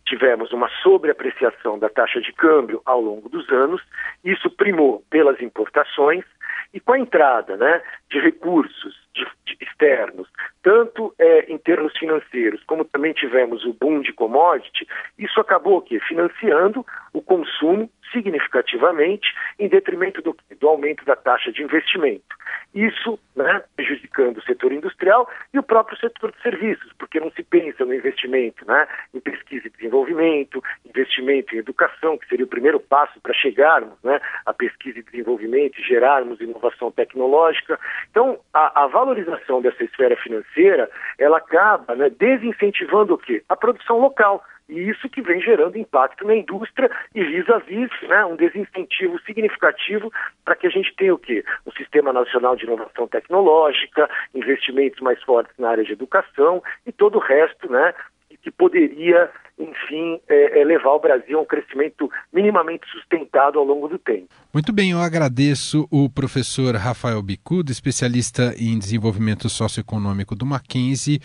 tivemos 0.05 0.51
uma 0.51 0.67
sobreapreciação 0.81 1.77
da 1.77 1.87
taxa 1.87 2.19
de 2.19 2.33
câmbio 2.33 2.81
ao 2.83 2.99
longo 2.99 3.29
dos 3.29 3.47
anos, 3.51 3.81
isso 4.23 4.49
primou 4.49 5.03
pelas 5.09 5.39
importações, 5.39 6.25
e 6.73 6.79
com 6.79 6.93
a 6.93 6.99
entrada 6.99 7.57
né, 7.57 7.81
de 8.09 8.19
recursos 8.19 8.95
de, 9.13 9.25
de 9.45 9.57
externos, 9.63 10.27
tanto 10.61 11.13
é, 11.17 11.51
em 11.51 11.57
termos 11.57 11.97
financeiros, 11.97 12.63
como 12.65 12.85
também 12.85 13.13
tivemos 13.13 13.65
o 13.65 13.73
boom 13.73 14.01
de 14.01 14.13
commodity, 14.13 14.87
isso 15.17 15.39
acabou 15.39 15.81
que 15.81 15.99
financiando 16.01 16.85
o 17.13 17.21
consumo 17.21 17.89
significativamente 18.11 19.27
em 19.57 19.67
detrimento 19.67 20.21
do, 20.21 20.35
do 20.59 20.67
aumento 20.67 21.05
da 21.05 21.15
taxa 21.15 21.51
de 21.51 21.63
investimento. 21.63 22.35
Isso 22.73 23.19
né, 23.35 23.63
prejudicando 23.75 24.37
o 24.37 24.43
setor 24.43 24.71
industrial 24.71 25.29
e 25.53 25.59
o 25.59 25.63
próprio 25.63 25.97
setor 25.97 26.31
de 26.31 26.41
serviços, 26.41 26.91
porque 26.97 27.19
não 27.19 27.31
se 27.31 27.43
pensa 27.43 27.85
no 27.85 27.93
investimento 27.93 28.65
né, 28.65 28.87
em 29.13 29.19
pesquisa 29.19 29.67
e 29.67 29.71
desenvolvimento, 29.71 30.63
investimento 30.99 31.55
em 31.55 31.59
educação, 31.59 32.17
que 32.17 32.27
seria 32.27 32.45
o 32.45 32.49
primeiro 32.49 32.79
passo 32.79 33.19
para 33.21 33.33
chegarmos 33.33 33.93
né, 34.03 34.19
à 34.45 34.53
pesquisa 34.53 34.99
e 34.99 35.03
desenvolvimento 35.03 35.79
e 35.79 35.83
gerarmos 35.83 36.41
inovação 36.41 36.91
tecnológica. 36.91 37.79
Então, 38.11 38.39
a, 38.53 38.83
a 38.83 38.87
valorização 38.87 39.61
dessa 39.61 39.83
esfera 39.83 40.15
financeira, 40.17 40.89
ela 41.17 41.37
acaba 41.37 41.95
né, 41.95 42.09
desincentivando 42.09 43.13
o 43.13 43.17
quê? 43.17 43.43
A 43.47 43.55
produção 43.55 43.99
local. 43.99 44.43
E 44.69 44.87
isso 44.87 45.09
que 45.09 45.21
vem 45.21 45.41
gerando 45.41 45.79
impacto 45.79 46.25
na 46.27 46.35
indústria 46.35 46.91
e 47.15 47.23
vis-à-vis 47.23 47.89
né, 48.07 48.23
um 48.25 48.35
desincentivo 48.35 49.19
significativo 49.21 50.13
para 50.45 50.55
que 50.55 50.67
a 50.67 50.69
gente 50.69 50.95
tenha 50.95 51.13
o 51.13 51.17
quê? 51.17 51.43
Um 51.65 51.71
sistema 51.71 52.13
nacional 52.13 52.55
de 52.55 52.65
inovação 52.65 53.07
tecnológica, 53.07 54.07
investimentos 54.35 54.99
mais 54.99 55.21
fortes 55.23 55.57
na 55.57 55.71
área 55.71 55.83
de 55.83 55.93
educação 55.93 56.61
e 56.85 56.91
todo 56.91 57.15
o 57.15 57.19
resto 57.19 57.69
né, 57.71 57.95
que 58.41 58.51
poderia, 58.51 59.29
enfim, 59.57 60.19
é, 60.27 60.61
é, 60.61 60.63
levar 60.63 60.91
o 60.91 60.99
Brasil 60.99 61.37
a 61.37 61.41
um 61.41 61.45
crescimento 61.45 62.09
minimamente 62.31 62.87
sustentado 62.91 63.59
ao 63.59 63.65
longo 63.65 63.87
do 63.87 63.97
tempo. 63.97 64.27
Muito 64.53 64.71
bem, 64.71 64.91
eu 64.91 64.99
agradeço 64.99 65.87
o 65.91 66.09
professor 66.09 66.75
Rafael 66.75 67.21
Bicudo, 67.21 67.71
especialista 67.71 68.53
em 68.57 68.77
desenvolvimento 68.77 69.49
socioeconômico 69.49 70.35
do 70.35 70.45
Mackenzie 70.45 71.19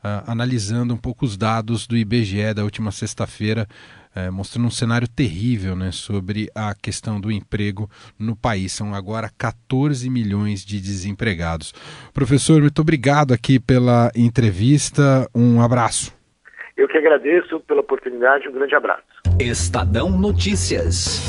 uh, 0.00 0.30
analisando 0.30 0.94
um 0.94 0.96
pouco 0.96 1.24
os 1.24 1.36
dados 1.36 1.86
do 1.86 1.96
IBGE 1.96 2.54
da 2.54 2.64
última 2.64 2.90
sexta-feira, 2.90 3.66
uh, 4.14 4.32
mostrando 4.32 4.66
um 4.66 4.70
cenário 4.70 5.08
terrível 5.08 5.76
né, 5.76 5.92
sobre 5.92 6.50
a 6.54 6.74
questão 6.74 7.20
do 7.20 7.30
emprego 7.30 7.88
no 8.18 8.34
país. 8.34 8.72
São 8.72 8.94
agora 8.94 9.30
14 9.36 10.08
milhões 10.10 10.64
de 10.64 10.80
desempregados. 10.80 11.72
Professor, 12.12 12.60
muito 12.60 12.80
obrigado 12.80 13.32
aqui 13.32 13.58
pela 13.58 14.10
entrevista. 14.14 15.28
Um 15.34 15.60
abraço. 15.60 16.19
Eu 16.80 16.88
que 16.88 16.96
agradeço 16.96 17.60
pela 17.60 17.82
oportunidade. 17.82 18.48
Um 18.48 18.52
grande 18.52 18.74
abraço. 18.74 19.02
Estadão 19.38 20.08
Notícias. 20.08 21.20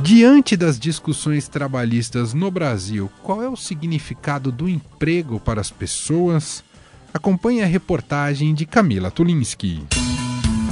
Diante 0.00 0.56
das 0.56 0.80
discussões 0.80 1.46
trabalhistas 1.46 2.32
no 2.32 2.50
Brasil, 2.50 3.10
qual 3.22 3.42
é 3.42 3.48
o 3.50 3.54
significado 3.54 4.50
do 4.50 4.66
emprego 4.66 5.38
para 5.38 5.60
as 5.60 5.70
pessoas? 5.70 6.64
Acompanhe 7.12 7.62
a 7.62 7.66
reportagem 7.66 8.54
de 8.54 8.64
Camila 8.64 9.10
Tulinski 9.10 9.86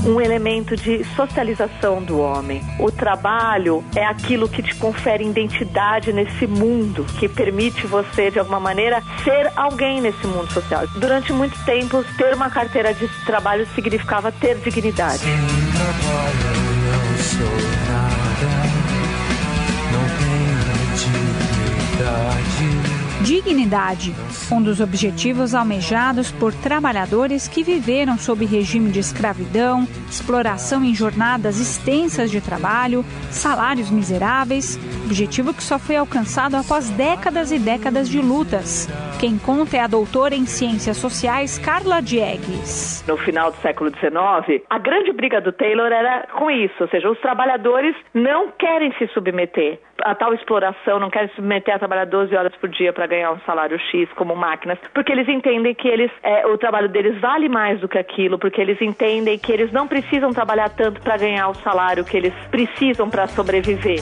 um 0.05 0.21
elemento 0.21 0.77
de 0.77 1.05
socialização 1.17 2.03
do 2.03 2.19
homem. 2.19 2.63
O 2.79 2.91
trabalho 2.91 3.85
é 3.95 4.05
aquilo 4.05 4.49
que 4.49 4.63
te 4.63 4.75
confere 4.77 5.25
identidade 5.25 6.13
nesse 6.13 6.47
mundo, 6.47 7.05
que 7.19 7.29
permite 7.29 7.87
você, 7.87 8.31
de 8.31 8.39
alguma 8.39 8.61
maneira, 8.61 9.03
ser 9.25 9.51
alguém 9.57 10.01
nesse 10.01 10.27
mundo 10.27 10.53
social. 10.53 10.87
Durante 10.97 11.33
muito 11.33 11.59
tempo, 11.65 12.05
ter 12.17 12.35
uma 12.35 12.51
carteira 12.51 12.95
de 12.95 13.09
trabalho 13.25 13.67
significava 13.75 14.33
ter 14.33 14.57
dignidade. 14.59 15.19
Sem 15.19 15.37
trabalho, 15.73 16.61
não 16.87 17.19
sou 17.19 17.47
nada. 17.89 18.21
Dignidade, 22.01 22.60
um 24.51 24.61
dos 24.61 24.81
objetivos 24.81 25.55
almejados 25.55 26.33
por 26.33 26.53
trabalhadores 26.53 27.47
que 27.47 27.63
viveram 27.63 28.19
sob 28.19 28.45
regime 28.45 28.91
de 28.91 28.99
escravidão, 28.99 29.87
exploração 30.11 30.85
em 30.85 30.93
jornadas 30.93 31.61
extensas 31.61 32.29
de 32.29 32.41
trabalho, 32.41 33.05
salários 33.31 33.89
miseráveis, 33.89 34.77
objetivo 35.05 35.55
que 35.55 35.63
só 35.63 35.79
foi 35.79 35.95
alcançado 35.95 36.57
após 36.57 36.91
décadas 36.91 37.53
e 37.53 37.59
décadas 37.59 38.09
de 38.09 38.21
lutas. 38.21 38.89
Quem 39.21 39.37
conta 39.37 39.77
é 39.77 39.81
a 39.81 39.87
doutora 39.87 40.35
em 40.35 40.47
Ciências 40.47 40.97
Sociais, 40.97 41.59
Carla 41.59 42.01
Diegues. 42.01 43.05
No 43.07 43.19
final 43.19 43.51
do 43.51 43.57
século 43.59 43.91
XIX, 43.91 44.63
a 44.71 44.79
grande 44.79 45.13
briga 45.13 45.43
do 45.43 45.53
Taylor 45.53 45.93
era 45.93 46.27
com 46.39 46.51
isso, 46.51 46.75
ou 46.81 46.89
seja, 46.89 47.11
os 47.11 47.21
trabalhadores 47.21 47.95
não 48.15 48.51
querem 48.53 48.91
se 48.95 49.07
submeter 49.09 49.79
a 50.03 50.15
tal 50.15 50.33
exploração, 50.33 50.99
não 50.99 51.11
querem 51.11 51.29
se 51.29 51.35
submeter 51.35 51.75
a 51.75 51.79
trabalhar 51.79 52.07
12 52.07 52.35
horas 52.35 52.57
por 52.57 52.71
dia 52.71 52.95
para 52.95 53.07
ganhar 53.07 53.33
um 53.33 53.41
salário 53.41 53.79
X 53.91 54.09
como 54.17 54.35
máquinas, 54.35 54.79
porque 54.95 55.13
eles 55.13 55.29
entendem 55.29 55.75
que 55.75 55.87
eles, 55.87 56.11
é, 56.23 56.47
o 56.47 56.57
trabalho 56.57 56.89
deles 56.89 57.21
vale 57.21 57.51
mais 57.51 57.79
do 57.79 57.89
que 57.91 57.99
aquilo, 57.99 58.39
porque 58.39 58.59
eles 58.59 58.81
entendem 58.81 59.39
que 59.39 59.53
eles 59.53 59.71
não 59.71 59.87
precisam 59.87 60.31
trabalhar 60.33 60.71
tanto 60.71 60.99
para 61.03 61.19
ganhar 61.19 61.47
o 61.51 61.55
salário 61.57 62.07
que 62.07 62.17
eles 62.17 62.33
precisam 62.51 63.11
para 63.11 63.27
sobreviver. 63.27 64.01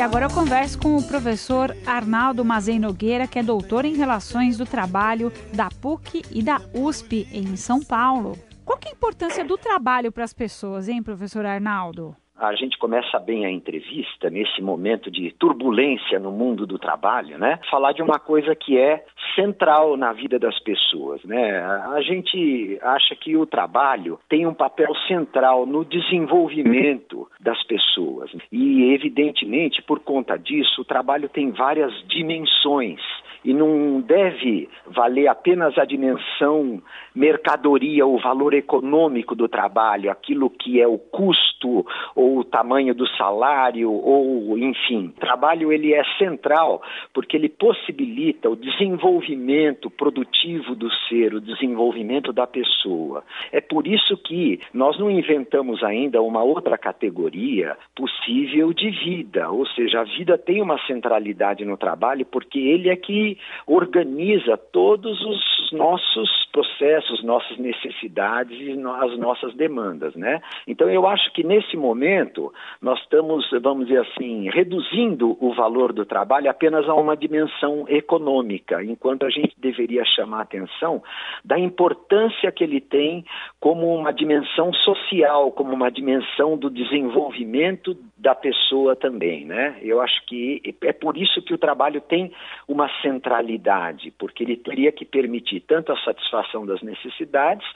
E 0.00 0.02
agora 0.02 0.24
eu 0.24 0.30
converso 0.30 0.80
com 0.80 0.96
o 0.96 1.06
professor 1.06 1.76
Arnaldo 1.86 2.42
Mazei 2.42 2.78
Nogueira, 2.78 3.26
que 3.26 3.38
é 3.38 3.42
doutor 3.42 3.84
em 3.84 3.94
Relações 3.94 4.56
do 4.56 4.64
Trabalho 4.64 5.30
da 5.54 5.68
PUC 5.68 6.22
e 6.32 6.42
da 6.42 6.56
USP 6.74 7.28
em 7.30 7.54
São 7.54 7.80
Paulo. 7.80 8.32
Qual 8.64 8.78
que 8.78 8.88
é 8.88 8.92
a 8.92 8.94
importância 8.94 9.44
do 9.44 9.58
trabalho 9.58 10.10
para 10.10 10.24
as 10.24 10.32
pessoas, 10.32 10.88
hein, 10.88 11.02
professor 11.02 11.44
Arnaldo? 11.44 12.16
a 12.40 12.54
gente 12.54 12.78
começa 12.78 13.18
bem 13.18 13.44
a 13.44 13.50
entrevista 13.50 14.30
nesse 14.30 14.62
momento 14.62 15.10
de 15.10 15.30
turbulência 15.32 16.18
no 16.18 16.32
mundo 16.32 16.66
do 16.66 16.78
trabalho, 16.78 17.38
né? 17.38 17.60
Falar 17.70 17.92
de 17.92 18.00
uma 18.00 18.18
coisa 18.18 18.54
que 18.54 18.78
é 18.78 19.04
central 19.34 19.96
na 19.96 20.12
vida 20.12 20.38
das 20.38 20.58
pessoas, 20.60 21.22
né? 21.24 21.60
A 21.60 22.00
gente 22.02 22.78
acha 22.82 23.14
que 23.16 23.36
o 23.36 23.46
trabalho 23.46 24.18
tem 24.28 24.46
um 24.46 24.54
papel 24.54 24.94
central 25.06 25.66
no 25.66 25.84
desenvolvimento 25.84 27.28
das 27.40 27.62
pessoas 27.64 28.30
e 28.50 28.92
evidentemente 28.92 29.82
por 29.82 30.00
conta 30.00 30.36
disso 30.36 30.82
o 30.82 30.84
trabalho 30.84 31.28
tem 31.28 31.50
várias 31.50 31.92
dimensões 32.08 33.00
e 33.44 33.54
não 33.54 34.00
deve 34.00 34.68
valer 34.86 35.28
apenas 35.28 35.76
a 35.78 35.84
dimensão 35.84 36.82
mercadoria, 37.14 38.06
o 38.06 38.18
valor 38.18 38.54
econômico 38.54 39.34
do 39.34 39.48
trabalho, 39.48 40.10
aquilo 40.10 40.50
que 40.50 40.80
é 40.80 40.86
o 40.86 40.98
custo 40.98 41.86
ou 42.14 42.38
o 42.38 42.44
tamanho 42.44 42.94
do 42.94 43.06
salário 43.16 43.90
ou 43.90 44.56
enfim. 44.58 45.12
O 45.16 45.20
trabalho 45.20 45.72
ele 45.72 45.92
é 45.94 46.02
central 46.18 46.82
porque 47.12 47.36
ele 47.36 47.48
possibilita 47.48 48.48
o 48.48 48.56
desenvolvimento 48.56 49.90
produtivo 49.90 50.74
do 50.74 50.90
ser, 51.08 51.34
o 51.34 51.40
desenvolvimento 51.40 52.32
da 52.32 52.46
pessoa. 52.46 53.24
É 53.52 53.60
por 53.60 53.86
isso 53.86 54.16
que 54.16 54.60
nós 54.72 54.98
não 54.98 55.10
inventamos 55.10 55.82
ainda 55.82 56.22
uma 56.22 56.42
outra 56.42 56.76
categoria 56.78 57.76
possível 57.94 58.72
de 58.72 58.90
vida, 58.90 59.50
ou 59.50 59.66
seja, 59.66 60.00
a 60.00 60.04
vida 60.04 60.38
tem 60.38 60.62
uma 60.62 60.78
centralidade 60.86 61.64
no 61.64 61.76
trabalho 61.76 62.26
porque 62.26 62.58
ele 62.58 62.88
é 62.88 62.96
que 62.96 63.29
organiza 63.66 64.56
todos 64.56 65.20
os 65.24 65.59
nossos 65.72 66.30
processos, 66.52 67.22
nossas 67.22 67.56
necessidades 67.58 68.58
e 68.60 68.72
as 68.72 69.18
nossas 69.18 69.54
demandas, 69.54 70.14
né? 70.14 70.40
Então 70.66 70.88
eu 70.88 71.06
acho 71.06 71.32
que 71.32 71.44
nesse 71.44 71.76
momento 71.76 72.52
nós 72.80 73.00
estamos, 73.00 73.48
vamos 73.62 73.86
dizer 73.86 74.00
assim, 74.00 74.48
reduzindo 74.50 75.36
o 75.40 75.54
valor 75.54 75.92
do 75.92 76.04
trabalho 76.04 76.50
apenas 76.50 76.88
a 76.88 76.94
uma 76.94 77.16
dimensão 77.16 77.84
econômica, 77.88 78.82
enquanto 78.82 79.24
a 79.24 79.30
gente 79.30 79.54
deveria 79.58 80.04
chamar 80.04 80.42
atenção 80.42 81.02
da 81.44 81.58
importância 81.58 82.50
que 82.52 82.64
ele 82.64 82.80
tem 82.80 83.24
como 83.58 83.94
uma 83.94 84.12
dimensão 84.12 84.72
social, 84.72 85.52
como 85.52 85.72
uma 85.72 85.90
dimensão 85.90 86.56
do 86.56 86.70
desenvolvimento 86.70 87.96
da 88.16 88.34
pessoa 88.34 88.94
também, 88.96 89.44
né? 89.46 89.78
Eu 89.82 90.00
acho 90.00 90.24
que 90.26 90.60
é 90.82 90.92
por 90.92 91.16
isso 91.16 91.42
que 91.42 91.54
o 91.54 91.58
trabalho 91.58 92.00
tem 92.00 92.32
uma 92.68 92.88
centralidade, 93.00 94.12
porque 94.18 94.42
ele 94.42 94.56
teria 94.56 94.92
que 94.92 95.04
permitir 95.04 95.59
tanto 95.60 95.92
a 95.92 95.96
satisfação 95.98 96.66
das 96.66 96.82
necessidades 96.82 97.66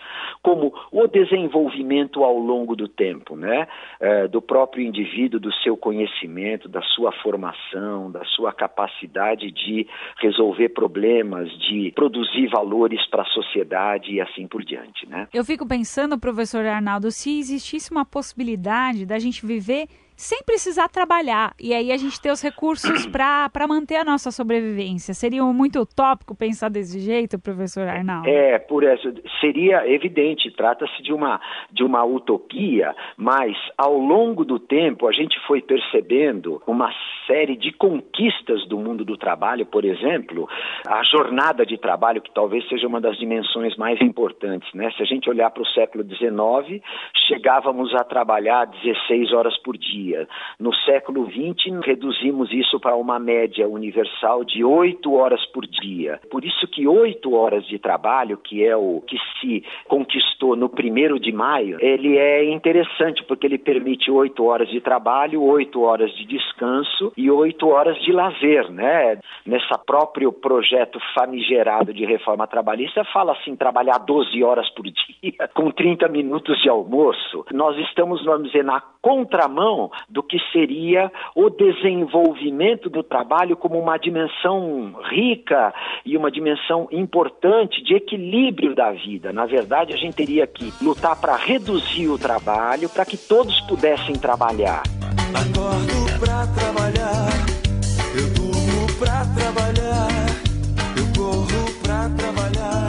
como 0.42 0.72
o 0.90 1.06
desenvolvimento 1.06 2.24
ao 2.24 2.38
longo 2.38 2.76
do 2.76 2.88
tempo, 2.88 3.36
né? 3.36 3.66
É, 4.00 4.28
do 4.28 4.40
próprio 4.42 4.84
indivíduo, 4.84 5.40
do 5.40 5.52
seu 5.54 5.76
conhecimento, 5.76 6.68
da 6.68 6.82
sua 6.82 7.12
formação, 7.22 8.10
da 8.10 8.24
sua 8.24 8.52
capacidade 8.52 9.50
de 9.50 9.86
resolver 10.20 10.70
problemas, 10.70 11.50
de 11.58 11.92
produzir 11.94 12.48
valores 12.48 13.04
para 13.08 13.22
a 13.22 13.26
sociedade 13.26 14.12
e 14.12 14.20
assim 14.20 14.46
por 14.46 14.64
diante, 14.64 15.08
né? 15.08 15.28
Eu 15.32 15.44
fico 15.44 15.66
pensando, 15.66 16.18
professor 16.18 16.64
Arnaldo, 16.66 17.10
se 17.10 17.38
existisse 17.38 17.90
uma 17.90 18.04
possibilidade 18.04 19.06
da 19.06 19.18
gente 19.18 19.44
viver 19.44 19.86
sem 20.16 20.42
precisar 20.44 20.88
trabalhar. 20.88 21.52
E 21.60 21.74
aí 21.74 21.90
a 21.90 21.96
gente 21.96 22.20
ter 22.20 22.30
os 22.30 22.42
recursos 22.42 23.06
para 23.10 23.66
manter 23.68 23.96
a 23.96 24.04
nossa 24.04 24.30
sobrevivência. 24.30 25.14
Seria 25.14 25.42
muito 25.44 25.80
utópico 25.80 26.34
pensar 26.34 26.70
desse 26.70 27.00
jeito, 27.00 27.38
professor 27.38 27.86
Arnaldo? 27.88 28.28
É, 28.28 28.58
por 28.58 28.84
isso, 28.84 29.12
seria 29.40 29.88
evidente, 29.90 30.50
trata-se 30.52 31.02
de 31.02 31.12
uma, 31.12 31.40
de 31.70 31.82
uma 31.82 32.04
utopia, 32.04 32.94
mas 33.16 33.56
ao 33.76 33.98
longo 33.98 34.44
do 34.44 34.58
tempo 34.58 35.08
a 35.08 35.12
gente 35.12 35.38
foi 35.46 35.60
percebendo 35.60 36.62
uma 36.66 36.90
série 37.26 37.56
de 37.56 37.72
conquistas 37.72 38.66
do 38.68 38.78
mundo 38.78 39.04
do 39.04 39.16
trabalho, 39.16 39.66
por 39.66 39.84
exemplo, 39.84 40.48
a 40.86 41.02
jornada 41.04 41.64
de 41.64 41.78
trabalho, 41.78 42.20
que 42.20 42.32
talvez 42.32 42.66
seja 42.68 42.86
uma 42.86 43.00
das 43.00 43.16
dimensões 43.16 43.76
mais 43.76 44.00
importantes. 44.00 44.72
Né? 44.74 44.90
Se 44.96 45.02
a 45.02 45.06
gente 45.06 45.28
olhar 45.28 45.50
para 45.50 45.62
o 45.62 45.66
século 45.68 46.04
XIX, 46.04 46.82
chegávamos 47.26 47.94
a 47.94 48.04
trabalhar 48.04 48.66
16 48.66 49.32
horas 49.32 49.56
por 49.58 49.76
dia 49.76 50.03
dia. 50.04 50.28
No 50.58 50.74
século 50.74 51.26
XX, 51.30 51.80
reduzimos 51.84 52.52
isso 52.52 52.78
para 52.78 52.94
uma 52.96 53.18
média 53.18 53.66
universal 53.68 54.44
de 54.44 54.62
oito 54.62 55.14
horas 55.14 55.44
por 55.46 55.66
dia. 55.66 56.20
Por 56.30 56.44
isso 56.44 56.66
que 56.68 56.86
oito 56.86 57.34
horas 57.34 57.66
de 57.66 57.78
trabalho, 57.78 58.36
que 58.36 58.64
é 58.64 58.76
o 58.76 59.02
que 59.06 59.16
se 59.40 59.64
conquistou 59.86 60.54
no 60.56 60.68
primeiro 60.68 61.18
de 61.18 61.32
maio, 61.32 61.78
ele 61.80 62.16
é 62.18 62.44
interessante 62.52 63.24
porque 63.24 63.46
ele 63.46 63.58
permite 63.58 64.10
oito 64.10 64.44
horas 64.44 64.68
de 64.68 64.80
trabalho, 64.80 65.42
oito 65.42 65.82
horas 65.82 66.14
de 66.16 66.24
descanso 66.26 67.12
e 67.16 67.30
oito 67.30 67.68
horas 67.68 67.96
de 68.02 68.12
lazer, 68.12 68.70
né? 68.70 69.18
Nessa 69.46 69.78
próprio 69.78 70.32
projeto 70.32 70.98
famigerado 71.14 71.92
de 71.92 72.04
reforma 72.04 72.46
trabalhista 72.46 73.04
fala 73.12 73.32
assim 73.32 73.56
trabalhar 73.56 73.98
12 73.98 74.42
horas 74.42 74.68
por 74.70 74.84
dia 74.90 75.48
com 75.54 75.70
30 75.70 76.08
minutos 76.08 76.60
de 76.62 76.68
almoço. 76.68 77.46
Nós 77.52 77.76
estamos, 77.78 78.24
vamos 78.24 78.48
dizer, 78.48 78.64
na 78.64 78.82
contramão 79.00 79.90
do 80.08 80.22
que 80.22 80.38
seria 80.52 81.10
o 81.34 81.50
desenvolvimento 81.50 82.88
do 82.88 83.02
trabalho 83.02 83.56
como 83.56 83.78
uma 83.78 83.96
dimensão 83.96 84.94
rica 85.10 85.72
e 86.04 86.16
uma 86.16 86.30
dimensão 86.30 86.88
importante 86.90 87.82
de 87.82 87.94
equilíbrio 87.94 88.74
da 88.74 88.92
vida. 88.92 89.32
Na 89.32 89.46
verdade, 89.46 89.92
a 89.92 89.96
gente 89.96 90.14
teria 90.14 90.46
que 90.46 90.72
lutar 90.82 91.20
para 91.20 91.36
reduzir 91.36 92.08
o 92.08 92.18
trabalho, 92.18 92.88
para 92.88 93.04
que 93.04 93.16
todos 93.16 93.60
pudessem 93.62 94.14
trabalhar. 94.16 94.82
Acordo 95.34 96.20
para 96.20 96.46
trabalhar, 96.54 97.28
eu 98.16 98.30
durmo 98.34 98.54
trabalhar, 99.34 100.08
eu 100.96 101.06
corro 101.16 101.82
para 101.82 102.08
trabalhar. 102.10 102.88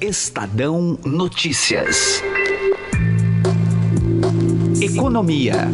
Estadão 0.00 0.98
Notícias. 1.04 2.22
Economia. 4.80 5.68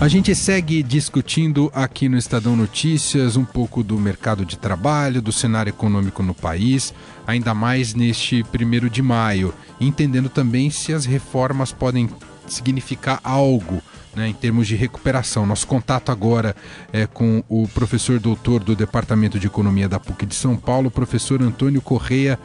A 0.00 0.06
gente 0.06 0.32
segue 0.32 0.80
discutindo 0.80 1.72
aqui 1.74 2.08
no 2.08 2.16
Estadão 2.16 2.54
Notícias 2.54 3.36
um 3.36 3.44
pouco 3.44 3.82
do 3.82 3.98
mercado 3.98 4.44
de 4.44 4.56
trabalho, 4.56 5.20
do 5.20 5.32
cenário 5.32 5.70
econômico 5.70 6.22
no 6.22 6.34
país, 6.34 6.94
ainda 7.26 7.52
mais 7.52 7.94
neste 7.94 8.44
primeiro 8.44 8.88
de 8.88 9.02
maio, 9.02 9.52
entendendo 9.80 10.28
também 10.28 10.70
se 10.70 10.92
as 10.92 11.04
reformas 11.04 11.72
podem 11.72 12.08
significar 12.46 13.20
algo 13.24 13.82
né, 14.14 14.28
em 14.28 14.32
termos 14.32 14.66
de 14.66 14.76
recuperação. 14.76 15.46
Nosso 15.46 15.66
contato 15.66 16.12
agora 16.12 16.54
é 16.92 17.06
com 17.06 17.42
o 17.48 17.66
professor 17.68 18.20
doutor 18.20 18.62
do 18.62 18.76
Departamento 18.76 19.38
de 19.38 19.46
Economia 19.46 19.88
da 19.88 19.98
PUC 19.98 20.26
de 20.26 20.34
São 20.34 20.56
Paulo, 20.56 20.90
professor 20.90 21.42
Antônio 21.42 21.80
Correia 21.80 22.38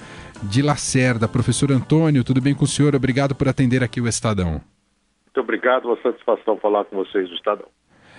de 0.43 0.61
Lacerda. 0.61 1.27
Professor 1.27 1.71
Antônio, 1.71 2.23
tudo 2.23 2.41
bem 2.41 2.55
com 2.55 2.65
o 2.65 2.67
senhor? 2.67 2.95
Obrigado 2.95 3.35
por 3.35 3.47
atender 3.47 3.83
aqui 3.83 3.99
o 3.99 4.07
Estadão. 4.07 4.61
Muito 5.25 5.39
obrigado, 5.39 5.85
uma 5.85 6.01
satisfação 6.01 6.57
falar 6.57 6.85
com 6.85 6.95
vocês 6.95 7.27
do 7.29 7.35
Estadão. 7.35 7.67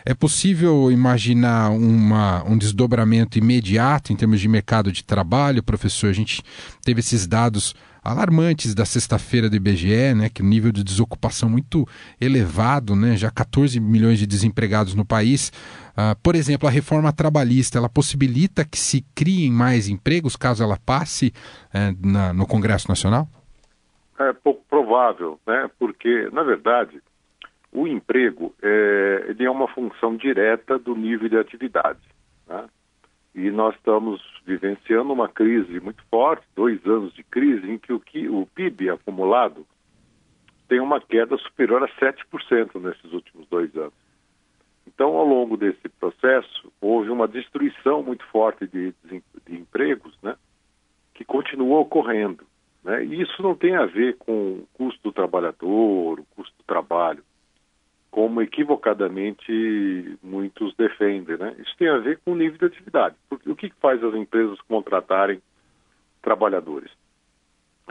É 0.05 0.15
possível 0.15 0.91
imaginar 0.91 1.71
uma, 1.71 2.43
um 2.45 2.57
desdobramento 2.57 3.39
imediato 3.39 4.13
em 4.13 4.17
termos 4.17 4.41
de 4.41 4.49
mercado 4.49 4.91
de 4.91 5.05
trabalho, 5.05 5.63
professor? 5.63 6.09
A 6.09 6.15
gente 6.15 6.43
teve 6.83 7.01
esses 7.01 7.27
dados 7.27 7.75
alarmantes 8.03 8.75
da 8.75 8.85
sexta-feira 8.85 9.49
do 9.49 9.57
IBGE, 9.57 10.15
né, 10.15 10.29
que 10.29 10.43
o 10.43 10.45
nível 10.45 10.73
de 10.73 10.83
desocupação 10.83 11.51
muito 11.51 11.87
elevado, 12.21 12.97
né, 12.97 13.17
já 13.17 13.31
14 13.31 13.79
milhões 13.79 14.19
de 14.19 14.27
desempregados 14.27 14.95
no 14.95 15.05
país. 15.05 15.53
Uh, 15.93 16.19
por 16.23 16.35
exemplo, 16.35 16.67
a 16.67 16.71
reforma 16.71 17.13
trabalhista, 17.13 17.79
ela 17.79 17.89
possibilita 17.89 18.65
que 18.65 18.79
se 18.79 19.05
criem 19.15 19.53
mais 19.53 19.89
empregos 19.89 20.35
caso 20.35 20.63
ela 20.63 20.79
passe 20.79 21.33
uh, 21.75 22.07
na, 22.07 22.33
no 22.33 22.47
Congresso 22.47 22.89
Nacional? 22.89 23.29
É 24.19 24.33
pouco 24.33 24.63
provável, 24.69 25.39
né, 25.47 25.71
porque, 25.79 26.29
na 26.33 26.43
verdade, 26.43 27.03
o 27.73 27.87
emprego 27.87 28.55
é, 28.63 29.27
ele 29.29 29.45
é 29.45 29.51
uma 29.51 29.69
função 29.69 30.17
direta 30.17 30.79
do 30.79 30.95
nível 30.95 31.29
de 31.29 31.37
atividade. 31.37 32.01
Né? 32.47 32.69
E 33.35 33.51
nós 33.51 33.75
estamos 33.77 34.21
vivenciando 34.45 35.13
uma 35.13 35.29
crise 35.29 35.79
muito 35.79 36.03
forte, 36.11 36.45
dois 36.57 36.85
anos 36.85 37.15
de 37.15 37.23
crise, 37.23 37.71
em 37.71 37.79
que 37.79 37.93
o, 37.93 38.01
que, 38.01 38.29
o 38.29 38.47
PIB 38.55 38.91
acumulado 38.91 39.65
tem 40.69 40.81
uma 40.81 41.01
queda 41.01 41.37
superior 41.39 41.83
a 41.83 41.89
7% 41.89 42.81
nesses 42.81 43.13
últimos 43.13 43.47
dois 43.49 43.75
anos. 43.77 43.95
Então, 44.87 45.17
ao 45.17 45.25
longo 45.25 45.57
desse 45.57 45.89
processo, 45.89 46.73
houve 46.81 47.11
uma 47.11 47.29
destruição 47.29 48.03
muito 48.03 48.25
forte 48.27 48.67
de, 48.67 48.93
de, 49.05 49.23
empregos, 49.49 50.17
né, 50.23 50.37
que 51.15 51.25
continuou 51.25 51.83
ocorrendo. 51.83 52.45
Né? 52.83 53.05
E 53.05 53.21
isso 53.21 53.41
não 53.43 53.55
tem 53.55 53.77
a 53.77 53.87
ver 53.87 54.17
com 54.19 54.33
o 54.33 54.69
custo 54.75 55.01
do 55.05 55.13
trabalhador, 55.13 56.19
o 56.19 56.27
custo 56.35 56.57
do 56.59 56.65
trabalho 56.65 57.23
como 58.11 58.43
equivocadamente 58.43 60.19
muitos 60.23 60.75
defendem. 60.77 61.37
Né? 61.37 61.55
Isso 61.59 61.75
tem 61.79 61.89
a 61.89 61.99
ver 61.99 62.19
com 62.25 62.33
o 62.33 62.37
nível 62.37 62.59
de 62.59 62.67
atividade. 62.67 63.17
Porque 63.29 63.51
o 63.51 63.57
que 63.57 63.73
faz 63.81 64.03
as 64.03 64.15
empresas 64.15 64.61
contratarem 64.63 65.41
trabalhadores? 66.23 66.91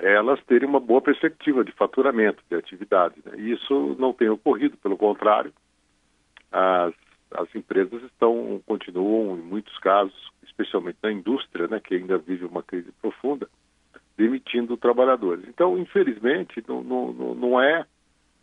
elas 0.01 0.41
terem 0.45 0.67
uma 0.67 0.79
boa 0.79 1.01
perspectiva 1.01 1.63
de 1.63 1.71
faturamento, 1.71 2.43
de 2.49 2.55
atividade. 2.55 3.15
Né? 3.25 3.33
E 3.37 3.51
isso 3.51 3.95
não 3.99 4.13
tem 4.13 4.29
ocorrido, 4.29 4.77
pelo 4.77 4.97
contrário, 4.97 5.53
as, 6.51 6.93
as 7.31 7.53
empresas 7.55 8.01
estão, 8.03 8.61
continuam, 8.65 9.37
em 9.37 9.41
muitos 9.41 9.77
casos, 9.79 10.31
especialmente 10.43 10.97
na 11.03 11.11
indústria, 11.11 11.67
né, 11.67 11.79
que 11.79 11.95
ainda 11.95 12.17
vive 12.17 12.45
uma 12.45 12.63
crise 12.63 12.91
profunda, 13.01 13.47
demitindo 14.17 14.75
trabalhadores. 14.77 15.47
Então, 15.47 15.77
infelizmente, 15.77 16.63
não, 16.67 16.83
não, 16.83 17.35
não 17.35 17.61
é 17.61 17.85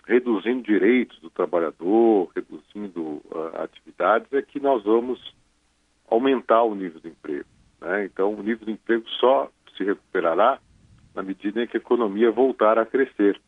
reduzindo 0.07 0.63
direitos 0.63 1.19
do 1.19 1.29
trabalhador, 1.29 2.31
reduzindo 2.35 3.01
uh, 3.03 3.61
atividades, 3.63 4.33
é 4.33 4.41
que 4.41 4.61
nós 4.61 4.85
vamos 4.85 5.35
aumentar 6.09 6.63
o 6.63 6.75
nível 6.75 7.01
de 7.01 7.09
emprego. 7.09 7.47
Né? 7.81 8.05
Então, 8.05 8.33
o 8.33 8.43
nível 8.43 8.65
de 8.65 8.73
emprego 8.73 9.05
só 9.21 9.51
se 9.77 9.83
recuperará 9.83 10.61
na 11.15 11.23
medida 11.23 11.63
em 11.63 11.67
que 11.67 11.77
a 11.77 11.81
economia 11.81 12.31
voltar 12.31 12.79
a 12.79 12.87
crescer. 12.87 13.41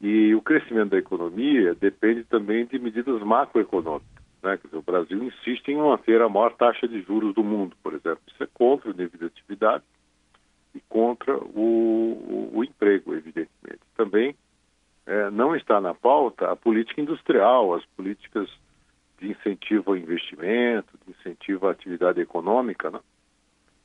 E 0.00 0.34
o 0.34 0.40
crescimento 0.40 0.90
da 0.90 0.98
economia 0.98 1.74
depende 1.74 2.24
também 2.24 2.64
de 2.64 2.78
medidas 2.78 3.20
macroeconômicas. 3.20 4.08
Né? 4.42 4.58
Dizer, 4.64 4.76
o 4.76 4.82
Brasil 4.82 5.22
insiste 5.22 5.68
em 5.68 5.76
manter 5.76 6.22
a 6.22 6.28
maior 6.28 6.54
taxa 6.54 6.88
de 6.88 7.02
juros 7.02 7.34
do 7.34 7.44
mundo, 7.44 7.76
por 7.82 7.92
exemplo. 7.92 8.20
Isso 8.26 8.42
é 8.42 8.48
contra 8.54 8.90
o 8.90 8.94
nível 8.94 9.18
de 9.18 9.26
atividade 9.26 9.84
e 10.74 10.80
contra 10.88 11.36
o, 11.36 11.50
o, 11.60 12.50
o 12.54 12.64
emprego, 12.64 13.12
evidentemente. 13.12 13.80
Também 13.96 14.34
é, 15.08 15.30
não 15.30 15.56
está 15.56 15.80
na 15.80 15.94
pauta 15.94 16.52
a 16.52 16.54
política 16.54 17.00
industrial, 17.00 17.74
as 17.74 17.84
políticas 17.96 18.46
de 19.18 19.30
incentivo 19.30 19.92
ao 19.92 19.96
investimento, 19.96 20.98
de 21.04 21.12
incentivo 21.12 21.66
à 21.66 21.72
atividade 21.72 22.20
econômica, 22.20 22.90
né? 22.90 23.00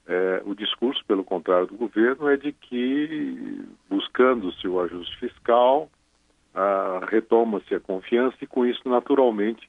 É, 0.05 0.41
o 0.45 0.53
discurso, 0.53 1.03
pelo 1.05 1.23
contrário 1.23 1.65
do 1.65 1.77
governo, 1.77 2.27
é 2.27 2.35
de 2.35 2.51
que, 2.51 3.65
buscando-se 3.89 4.67
o 4.67 4.81
ajuste 4.81 5.17
fiscal, 5.17 5.89
retoma-se 7.09 7.73
a 7.73 7.79
confiança 7.79 8.35
e, 8.41 8.45
com 8.45 8.65
isso, 8.65 8.81
naturalmente, 8.87 9.67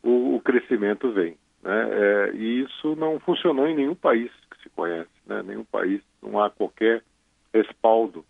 o, 0.00 0.36
o 0.36 0.40
crescimento 0.40 1.10
vem. 1.10 1.36
Né? 1.60 1.88
É, 1.90 2.32
e 2.36 2.60
isso 2.62 2.94
não 2.94 3.18
funcionou 3.18 3.66
em 3.66 3.74
nenhum 3.74 3.96
país 3.96 4.30
que 4.48 4.62
se 4.62 4.70
conhece, 4.70 5.10
né? 5.26 5.42
nenhum 5.42 5.64
país, 5.64 6.00
não 6.22 6.40
há 6.40 6.48
qualquer 6.48 7.02
respaldo 7.52 8.24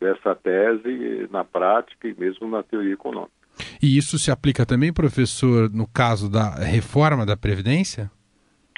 dessa 0.00 0.34
tese 0.34 1.28
na 1.30 1.44
prática 1.44 2.08
e 2.08 2.14
mesmo 2.18 2.48
na 2.48 2.62
teoria 2.62 2.94
econômica. 2.94 3.32
E 3.82 3.96
isso 3.96 4.18
se 4.18 4.30
aplica 4.30 4.66
também, 4.66 4.92
professor, 4.92 5.70
no 5.70 5.86
caso 5.86 6.30
da 6.30 6.54
reforma 6.56 7.24
da 7.24 7.36
Previdência? 7.36 8.10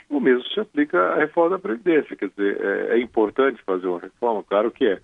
O 0.09 0.20
mesmo 0.20 0.44
se 0.44 0.61
aplica 0.61 0.98
à 0.98 1.16
reforma 1.16 1.50
da 1.50 1.59
Previdência. 1.59 2.16
Quer 2.16 2.29
dizer, 2.29 2.61
é, 2.61 2.96
é 2.96 3.00
importante 3.00 3.62
fazer 3.64 3.87
uma 3.87 4.00
reforma, 4.00 4.42
claro 4.44 4.70
que 4.70 4.85
é, 4.85 5.00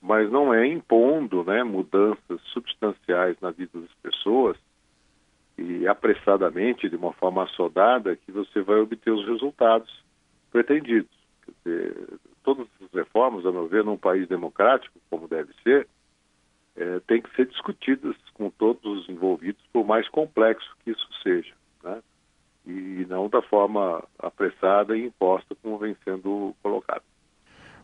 mas 0.00 0.30
não 0.30 0.54
é 0.54 0.66
impondo 0.66 1.42
né, 1.44 1.64
mudanças 1.64 2.40
substanciais 2.52 3.36
na 3.40 3.50
vida 3.50 3.80
das 3.80 3.92
pessoas 4.02 4.56
e 5.58 5.88
apressadamente, 5.88 6.88
de 6.88 6.94
uma 6.94 7.12
forma 7.12 7.42
assodada, 7.42 8.14
que 8.14 8.30
você 8.30 8.62
vai 8.62 8.76
obter 8.78 9.10
os 9.10 9.26
resultados 9.26 9.92
pretendidos. 10.52 11.10
Quer 11.44 11.52
dizer, 11.64 11.96
todas 12.56 12.66
as 12.82 12.92
reformas, 12.92 13.44
a 13.44 13.52
meu 13.52 13.68
ver, 13.68 13.84
num 13.84 13.98
país 13.98 14.26
democrático, 14.28 14.98
como 15.10 15.28
deve 15.28 15.52
ser, 15.62 15.86
é, 16.76 17.00
tem 17.06 17.20
que 17.20 17.34
ser 17.36 17.46
discutidas 17.46 18.16
com 18.34 18.48
todos 18.50 18.84
os 18.84 19.08
envolvidos, 19.08 19.62
por 19.72 19.84
mais 19.84 20.08
complexo 20.08 20.74
que 20.84 20.90
isso 20.92 21.08
seja. 21.22 21.54
Né? 21.82 22.00
e 22.68 23.06
não 23.08 23.28
da 23.30 23.40
forma 23.40 24.04
apressada 24.18 24.96
e 24.96 25.06
imposta 25.06 25.56
como 25.62 25.78
vem 25.78 25.96
sendo 26.04 26.54
colocado. 26.62 27.02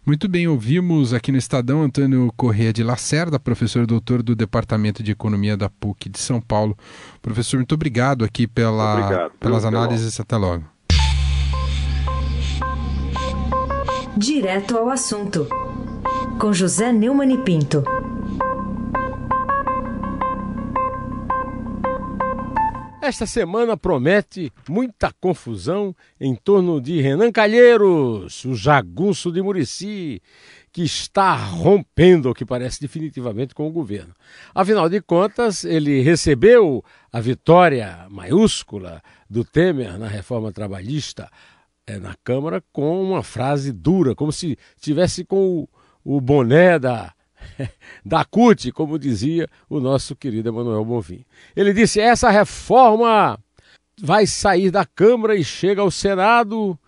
Muito 0.07 0.29
bem, 0.29 0.47
ouvimos 0.47 1.15
aqui 1.15 1.33
no 1.33 1.39
Estadão 1.39 1.83
Antônio 1.83 2.31
Corrêa 2.37 2.71
de 2.71 2.83
Lacerda, 2.83 3.41
professor 3.41 3.87
doutor 3.87 4.23
do 4.23 4.37
Departamento 4.37 5.03
de 5.03 5.11
Economia 5.11 5.57
da 5.57 5.71
PUC 5.71 6.11
de 6.11 6.19
São 6.19 6.43
Paulo. 6.43 6.77
Professor, 7.23 7.57
muito 7.57 7.75
obrigado 7.75 8.23
aqui 8.23 8.47
pela, 8.47 8.99
obrigado. 8.99 9.33
pelas 9.39 9.65
análises. 9.65 10.21
Até 10.21 10.37
logo. 10.37 10.74
Direto 14.17 14.79
ao 14.79 14.91
assunto, 14.91 15.49
com 16.39 16.53
José 16.53 16.93
Neumann 16.93 17.35
e 17.35 17.39
Pinto. 17.39 17.83
Esta 23.03 23.27
semana 23.27 23.77
promete 23.77 24.53
muita 24.69 25.13
confusão 25.21 25.95
em 26.21 26.37
torno 26.37 26.81
de 26.81 27.01
Renan 27.01 27.33
Calheiros, 27.33 28.45
o 28.45 28.55
jagunço 28.55 29.33
de 29.33 29.43
Murici, 29.43 30.23
que 30.73 30.83
está 30.83 31.35
rompendo, 31.35 32.31
o 32.31 32.35
que 32.35 32.47
parece 32.47 32.81
definitivamente, 32.81 33.53
com 33.53 33.67
o 33.67 33.73
governo. 33.73 34.15
Afinal 34.55 34.89
de 34.89 35.01
contas, 35.01 35.65
ele 35.65 36.03
recebeu 36.03 36.85
a 37.13 37.21
vitória 37.21 38.07
maiúscula 38.09 39.03
do 39.29 39.45
Temer 39.45 39.99
na 39.99 40.07
reforma 40.07 40.53
trabalhista 40.53 41.29
é, 41.87 41.99
na 41.99 42.15
Câmara 42.23 42.63
com 42.73 43.03
uma 43.03 43.23
frase 43.23 43.73
dura, 43.73 44.15
como 44.15 44.33
se 44.33 44.59
tivesse 44.81 45.25
com 45.25 45.69
o, 46.05 46.17
o 46.17 46.21
boné 46.21 46.79
da 46.79 47.13
da 48.05 48.25
CUT, 48.25 48.73
como 48.73 48.99
dizia 48.99 49.49
o 49.69 49.81
nosso 49.81 50.17
querido 50.17 50.49
Emanuel 50.49 50.85
Bonfim. 50.85 51.25
Ele 51.55 51.73
disse: 51.73 52.01
essa 52.01 52.31
reforma 52.31 53.39
vai 54.01 54.27
sair 54.27 54.71
da 54.71 54.85
Câmara 54.85 55.37
e 55.37 55.45
chega 55.45 55.83
ao 55.83 55.91
Senado 55.91 56.79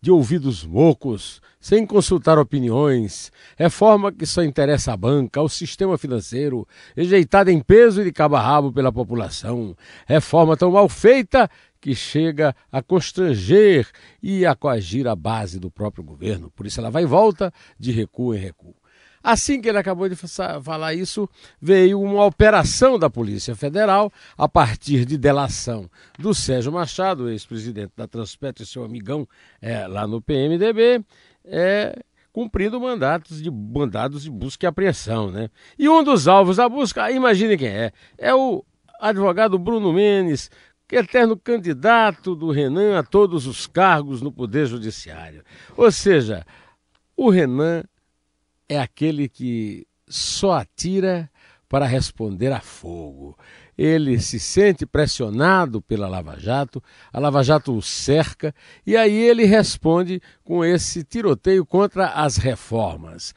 de 0.00 0.10
ouvidos 0.10 0.64
mocos, 0.64 1.42
sem 1.60 1.84
consultar 1.84 2.38
opiniões, 2.38 3.32
reforma 3.56 4.12
que 4.12 4.24
só 4.24 4.44
interessa 4.44 4.92
à 4.92 4.96
banca, 4.96 5.40
ao 5.40 5.48
sistema 5.48 5.98
financeiro, 5.98 6.66
rejeitada 6.96 7.50
em 7.50 7.60
peso 7.60 8.00
e 8.00 8.04
de 8.04 8.12
cabo 8.12 8.36
a 8.36 8.40
rabo 8.40 8.72
pela 8.72 8.92
população, 8.92 9.76
reforma 10.06 10.56
tão 10.56 10.70
mal 10.70 10.88
feita 10.88 11.50
que 11.80 11.94
chega 11.94 12.54
a 12.70 12.82
constranger 12.82 13.88
e 14.22 14.44
a 14.44 14.54
coagir 14.54 15.06
a 15.06 15.14
base 15.14 15.58
do 15.58 15.70
próprio 15.70 16.04
governo. 16.04 16.50
Por 16.50 16.66
isso 16.66 16.80
ela 16.80 16.90
vai 16.90 17.04
e 17.04 17.06
volta 17.06 17.52
de 17.78 17.90
recuo 17.90 18.34
em 18.34 18.38
recuo. 18.38 18.74
Assim 19.22 19.60
que 19.60 19.68
ele 19.68 19.78
acabou 19.78 20.08
de 20.08 20.16
falar 20.16 20.94
isso, 20.94 21.28
veio 21.60 22.00
uma 22.00 22.24
operação 22.24 22.98
da 22.98 23.10
Polícia 23.10 23.54
Federal, 23.54 24.12
a 24.36 24.48
partir 24.48 25.04
de 25.04 25.18
delação 25.18 25.90
do 26.18 26.32
Sérgio 26.32 26.72
Machado, 26.72 27.28
ex-presidente 27.28 27.92
da 27.96 28.06
Transpetro 28.06 28.62
e 28.62 28.66
seu 28.66 28.84
amigão 28.84 29.28
é, 29.60 29.86
lá 29.86 30.06
no 30.06 30.22
PMDB, 30.22 31.04
é, 31.44 31.98
cumprindo 32.32 32.80
mandatos 32.80 33.42
de, 33.42 33.50
mandados 33.50 34.22
de 34.22 34.30
busca 34.30 34.66
e 34.66 34.68
apreensão. 34.68 35.30
Né? 35.30 35.50
E 35.78 35.88
um 35.88 36.04
dos 36.04 36.28
alvos 36.28 36.56
da 36.56 36.68
busca, 36.68 37.10
imagine 37.10 37.58
quem 37.58 37.68
é, 37.68 37.92
é 38.16 38.34
o 38.34 38.64
advogado 39.00 39.58
Bruno 39.58 39.92
Menes, 39.92 40.50
que 40.88 40.96
é 40.96 41.00
eterno 41.00 41.36
candidato 41.36 42.34
do 42.34 42.50
Renan 42.50 42.98
a 42.98 43.02
todos 43.02 43.46
os 43.46 43.66
cargos 43.66 44.22
no 44.22 44.32
Poder 44.32 44.66
Judiciário. 44.66 45.44
Ou 45.76 45.92
seja, 45.92 46.46
o 47.14 47.28
Renan 47.28 47.84
é 48.66 48.80
aquele 48.80 49.28
que 49.28 49.86
só 50.08 50.52
atira 50.52 51.30
para 51.68 51.84
responder 51.84 52.50
a 52.50 52.60
fogo. 52.60 53.36
Ele 53.76 54.18
se 54.18 54.40
sente 54.40 54.86
pressionado 54.86 55.82
pela 55.82 56.08
Lava 56.08 56.40
Jato, 56.40 56.82
a 57.12 57.20
Lava 57.20 57.42
Jato 57.42 57.76
o 57.76 57.82
cerca 57.82 58.54
e 58.86 58.96
aí 58.96 59.14
ele 59.14 59.44
responde 59.44 60.22
com 60.42 60.64
esse 60.64 61.04
tiroteio 61.04 61.66
contra 61.66 62.08
as 62.08 62.38
reformas. 62.38 63.34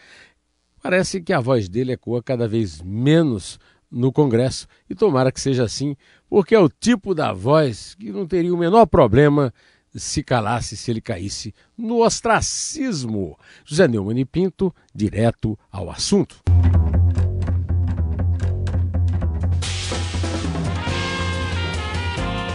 Parece 0.82 1.22
que 1.22 1.34
a 1.34 1.42
voz 1.42 1.68
dele 1.68 1.92
ecoa 1.92 2.24
cada 2.24 2.48
vez 2.48 2.82
menos 2.82 3.60
no 3.92 4.12
Congresso 4.12 4.68
e 4.90 4.96
tomara 4.96 5.32
que 5.32 5.42
seja 5.42 5.66
assim, 5.66 5.98
porque 6.32 6.56
é 6.56 6.60
o 6.60 6.70
tipo 6.70 7.14
da 7.14 7.34
voz 7.34 7.94
que 8.00 8.10
não 8.10 8.26
teria 8.26 8.54
o 8.54 8.58
menor 8.58 8.86
problema 8.86 9.54
se 9.94 10.24
calasse 10.24 10.78
se 10.78 10.90
ele 10.90 11.02
caísse 11.02 11.54
no 11.78 12.06
ostracismo. 12.06 13.38
José 13.66 13.86
Neumann 13.86 14.18
e 14.18 14.24
Pinto, 14.24 14.74
direto 14.96 15.60
ao 15.70 15.92
assunto. 15.92 16.38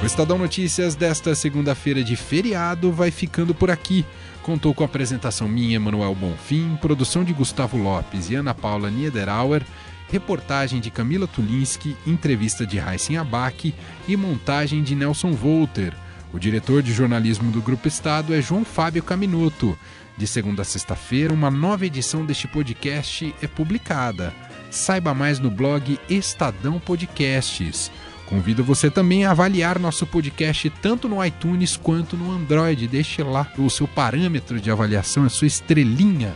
O 0.02 0.06
Estadão 0.06 0.38
Notícias 0.38 0.94
desta 0.94 1.34
segunda-feira 1.34 2.02
de 2.02 2.16
feriado 2.16 2.90
vai 2.90 3.10
ficando 3.10 3.54
por 3.54 3.70
aqui. 3.70 4.06
Contou 4.42 4.72
com 4.72 4.84
a 4.84 4.86
apresentação 4.86 5.46
minha, 5.46 5.78
Manuel 5.78 6.14
Bonfim, 6.14 6.78
produção 6.80 7.22
de 7.22 7.34
Gustavo 7.34 7.76
Lopes 7.76 8.30
e 8.30 8.36
Ana 8.36 8.54
Paula 8.54 8.90
Niederauer, 8.90 9.62
reportagem 10.08 10.80
de 10.80 10.90
Camila 10.90 11.26
Tulinski, 11.26 11.96
entrevista 12.06 12.66
de 12.66 12.78
Raíssen 12.78 13.16
Abac 13.16 13.74
e 14.06 14.16
montagem 14.16 14.82
de 14.82 14.94
Nelson 14.94 15.32
Volter. 15.32 15.92
O 16.32 16.38
diretor 16.38 16.82
de 16.82 16.92
jornalismo 16.92 17.50
do 17.50 17.62
Grupo 17.62 17.88
Estado 17.88 18.34
é 18.34 18.42
João 18.42 18.64
Fábio 18.64 19.02
Caminuto. 19.02 19.78
De 20.16 20.26
segunda 20.26 20.62
a 20.62 20.64
sexta-feira, 20.64 21.32
uma 21.32 21.50
nova 21.50 21.86
edição 21.86 22.24
deste 22.24 22.48
podcast 22.48 23.34
é 23.42 23.46
publicada. 23.46 24.32
Saiba 24.70 25.14
mais 25.14 25.38
no 25.38 25.50
blog 25.50 25.98
Estadão 26.08 26.78
Podcasts. 26.78 27.90
Convido 28.26 28.64
você 28.64 28.90
também 28.90 29.24
a 29.24 29.30
avaliar 29.30 29.78
nosso 29.78 30.04
podcast 30.04 30.68
tanto 30.82 31.08
no 31.08 31.24
iTunes 31.24 31.76
quanto 31.76 32.16
no 32.16 32.32
Android. 32.32 32.88
Deixe 32.88 33.22
lá 33.22 33.50
o 33.56 33.70
seu 33.70 33.86
parâmetro 33.86 34.60
de 34.60 34.70
avaliação, 34.70 35.24
a 35.24 35.28
sua 35.28 35.46
estrelinha 35.46 36.34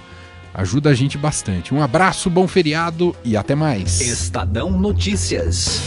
Ajuda 0.55 0.91
a 0.91 0.95
gente 0.95 1.17
bastante. 1.17 1.75
Um 1.75 1.83
abraço, 1.83 2.29
bom 2.29 2.47
feriado 2.47 3.15
e 3.25 3.37
até 3.37 3.55
mais. 3.55 4.01
Estadão 4.01 4.71
Notícias. 4.71 5.81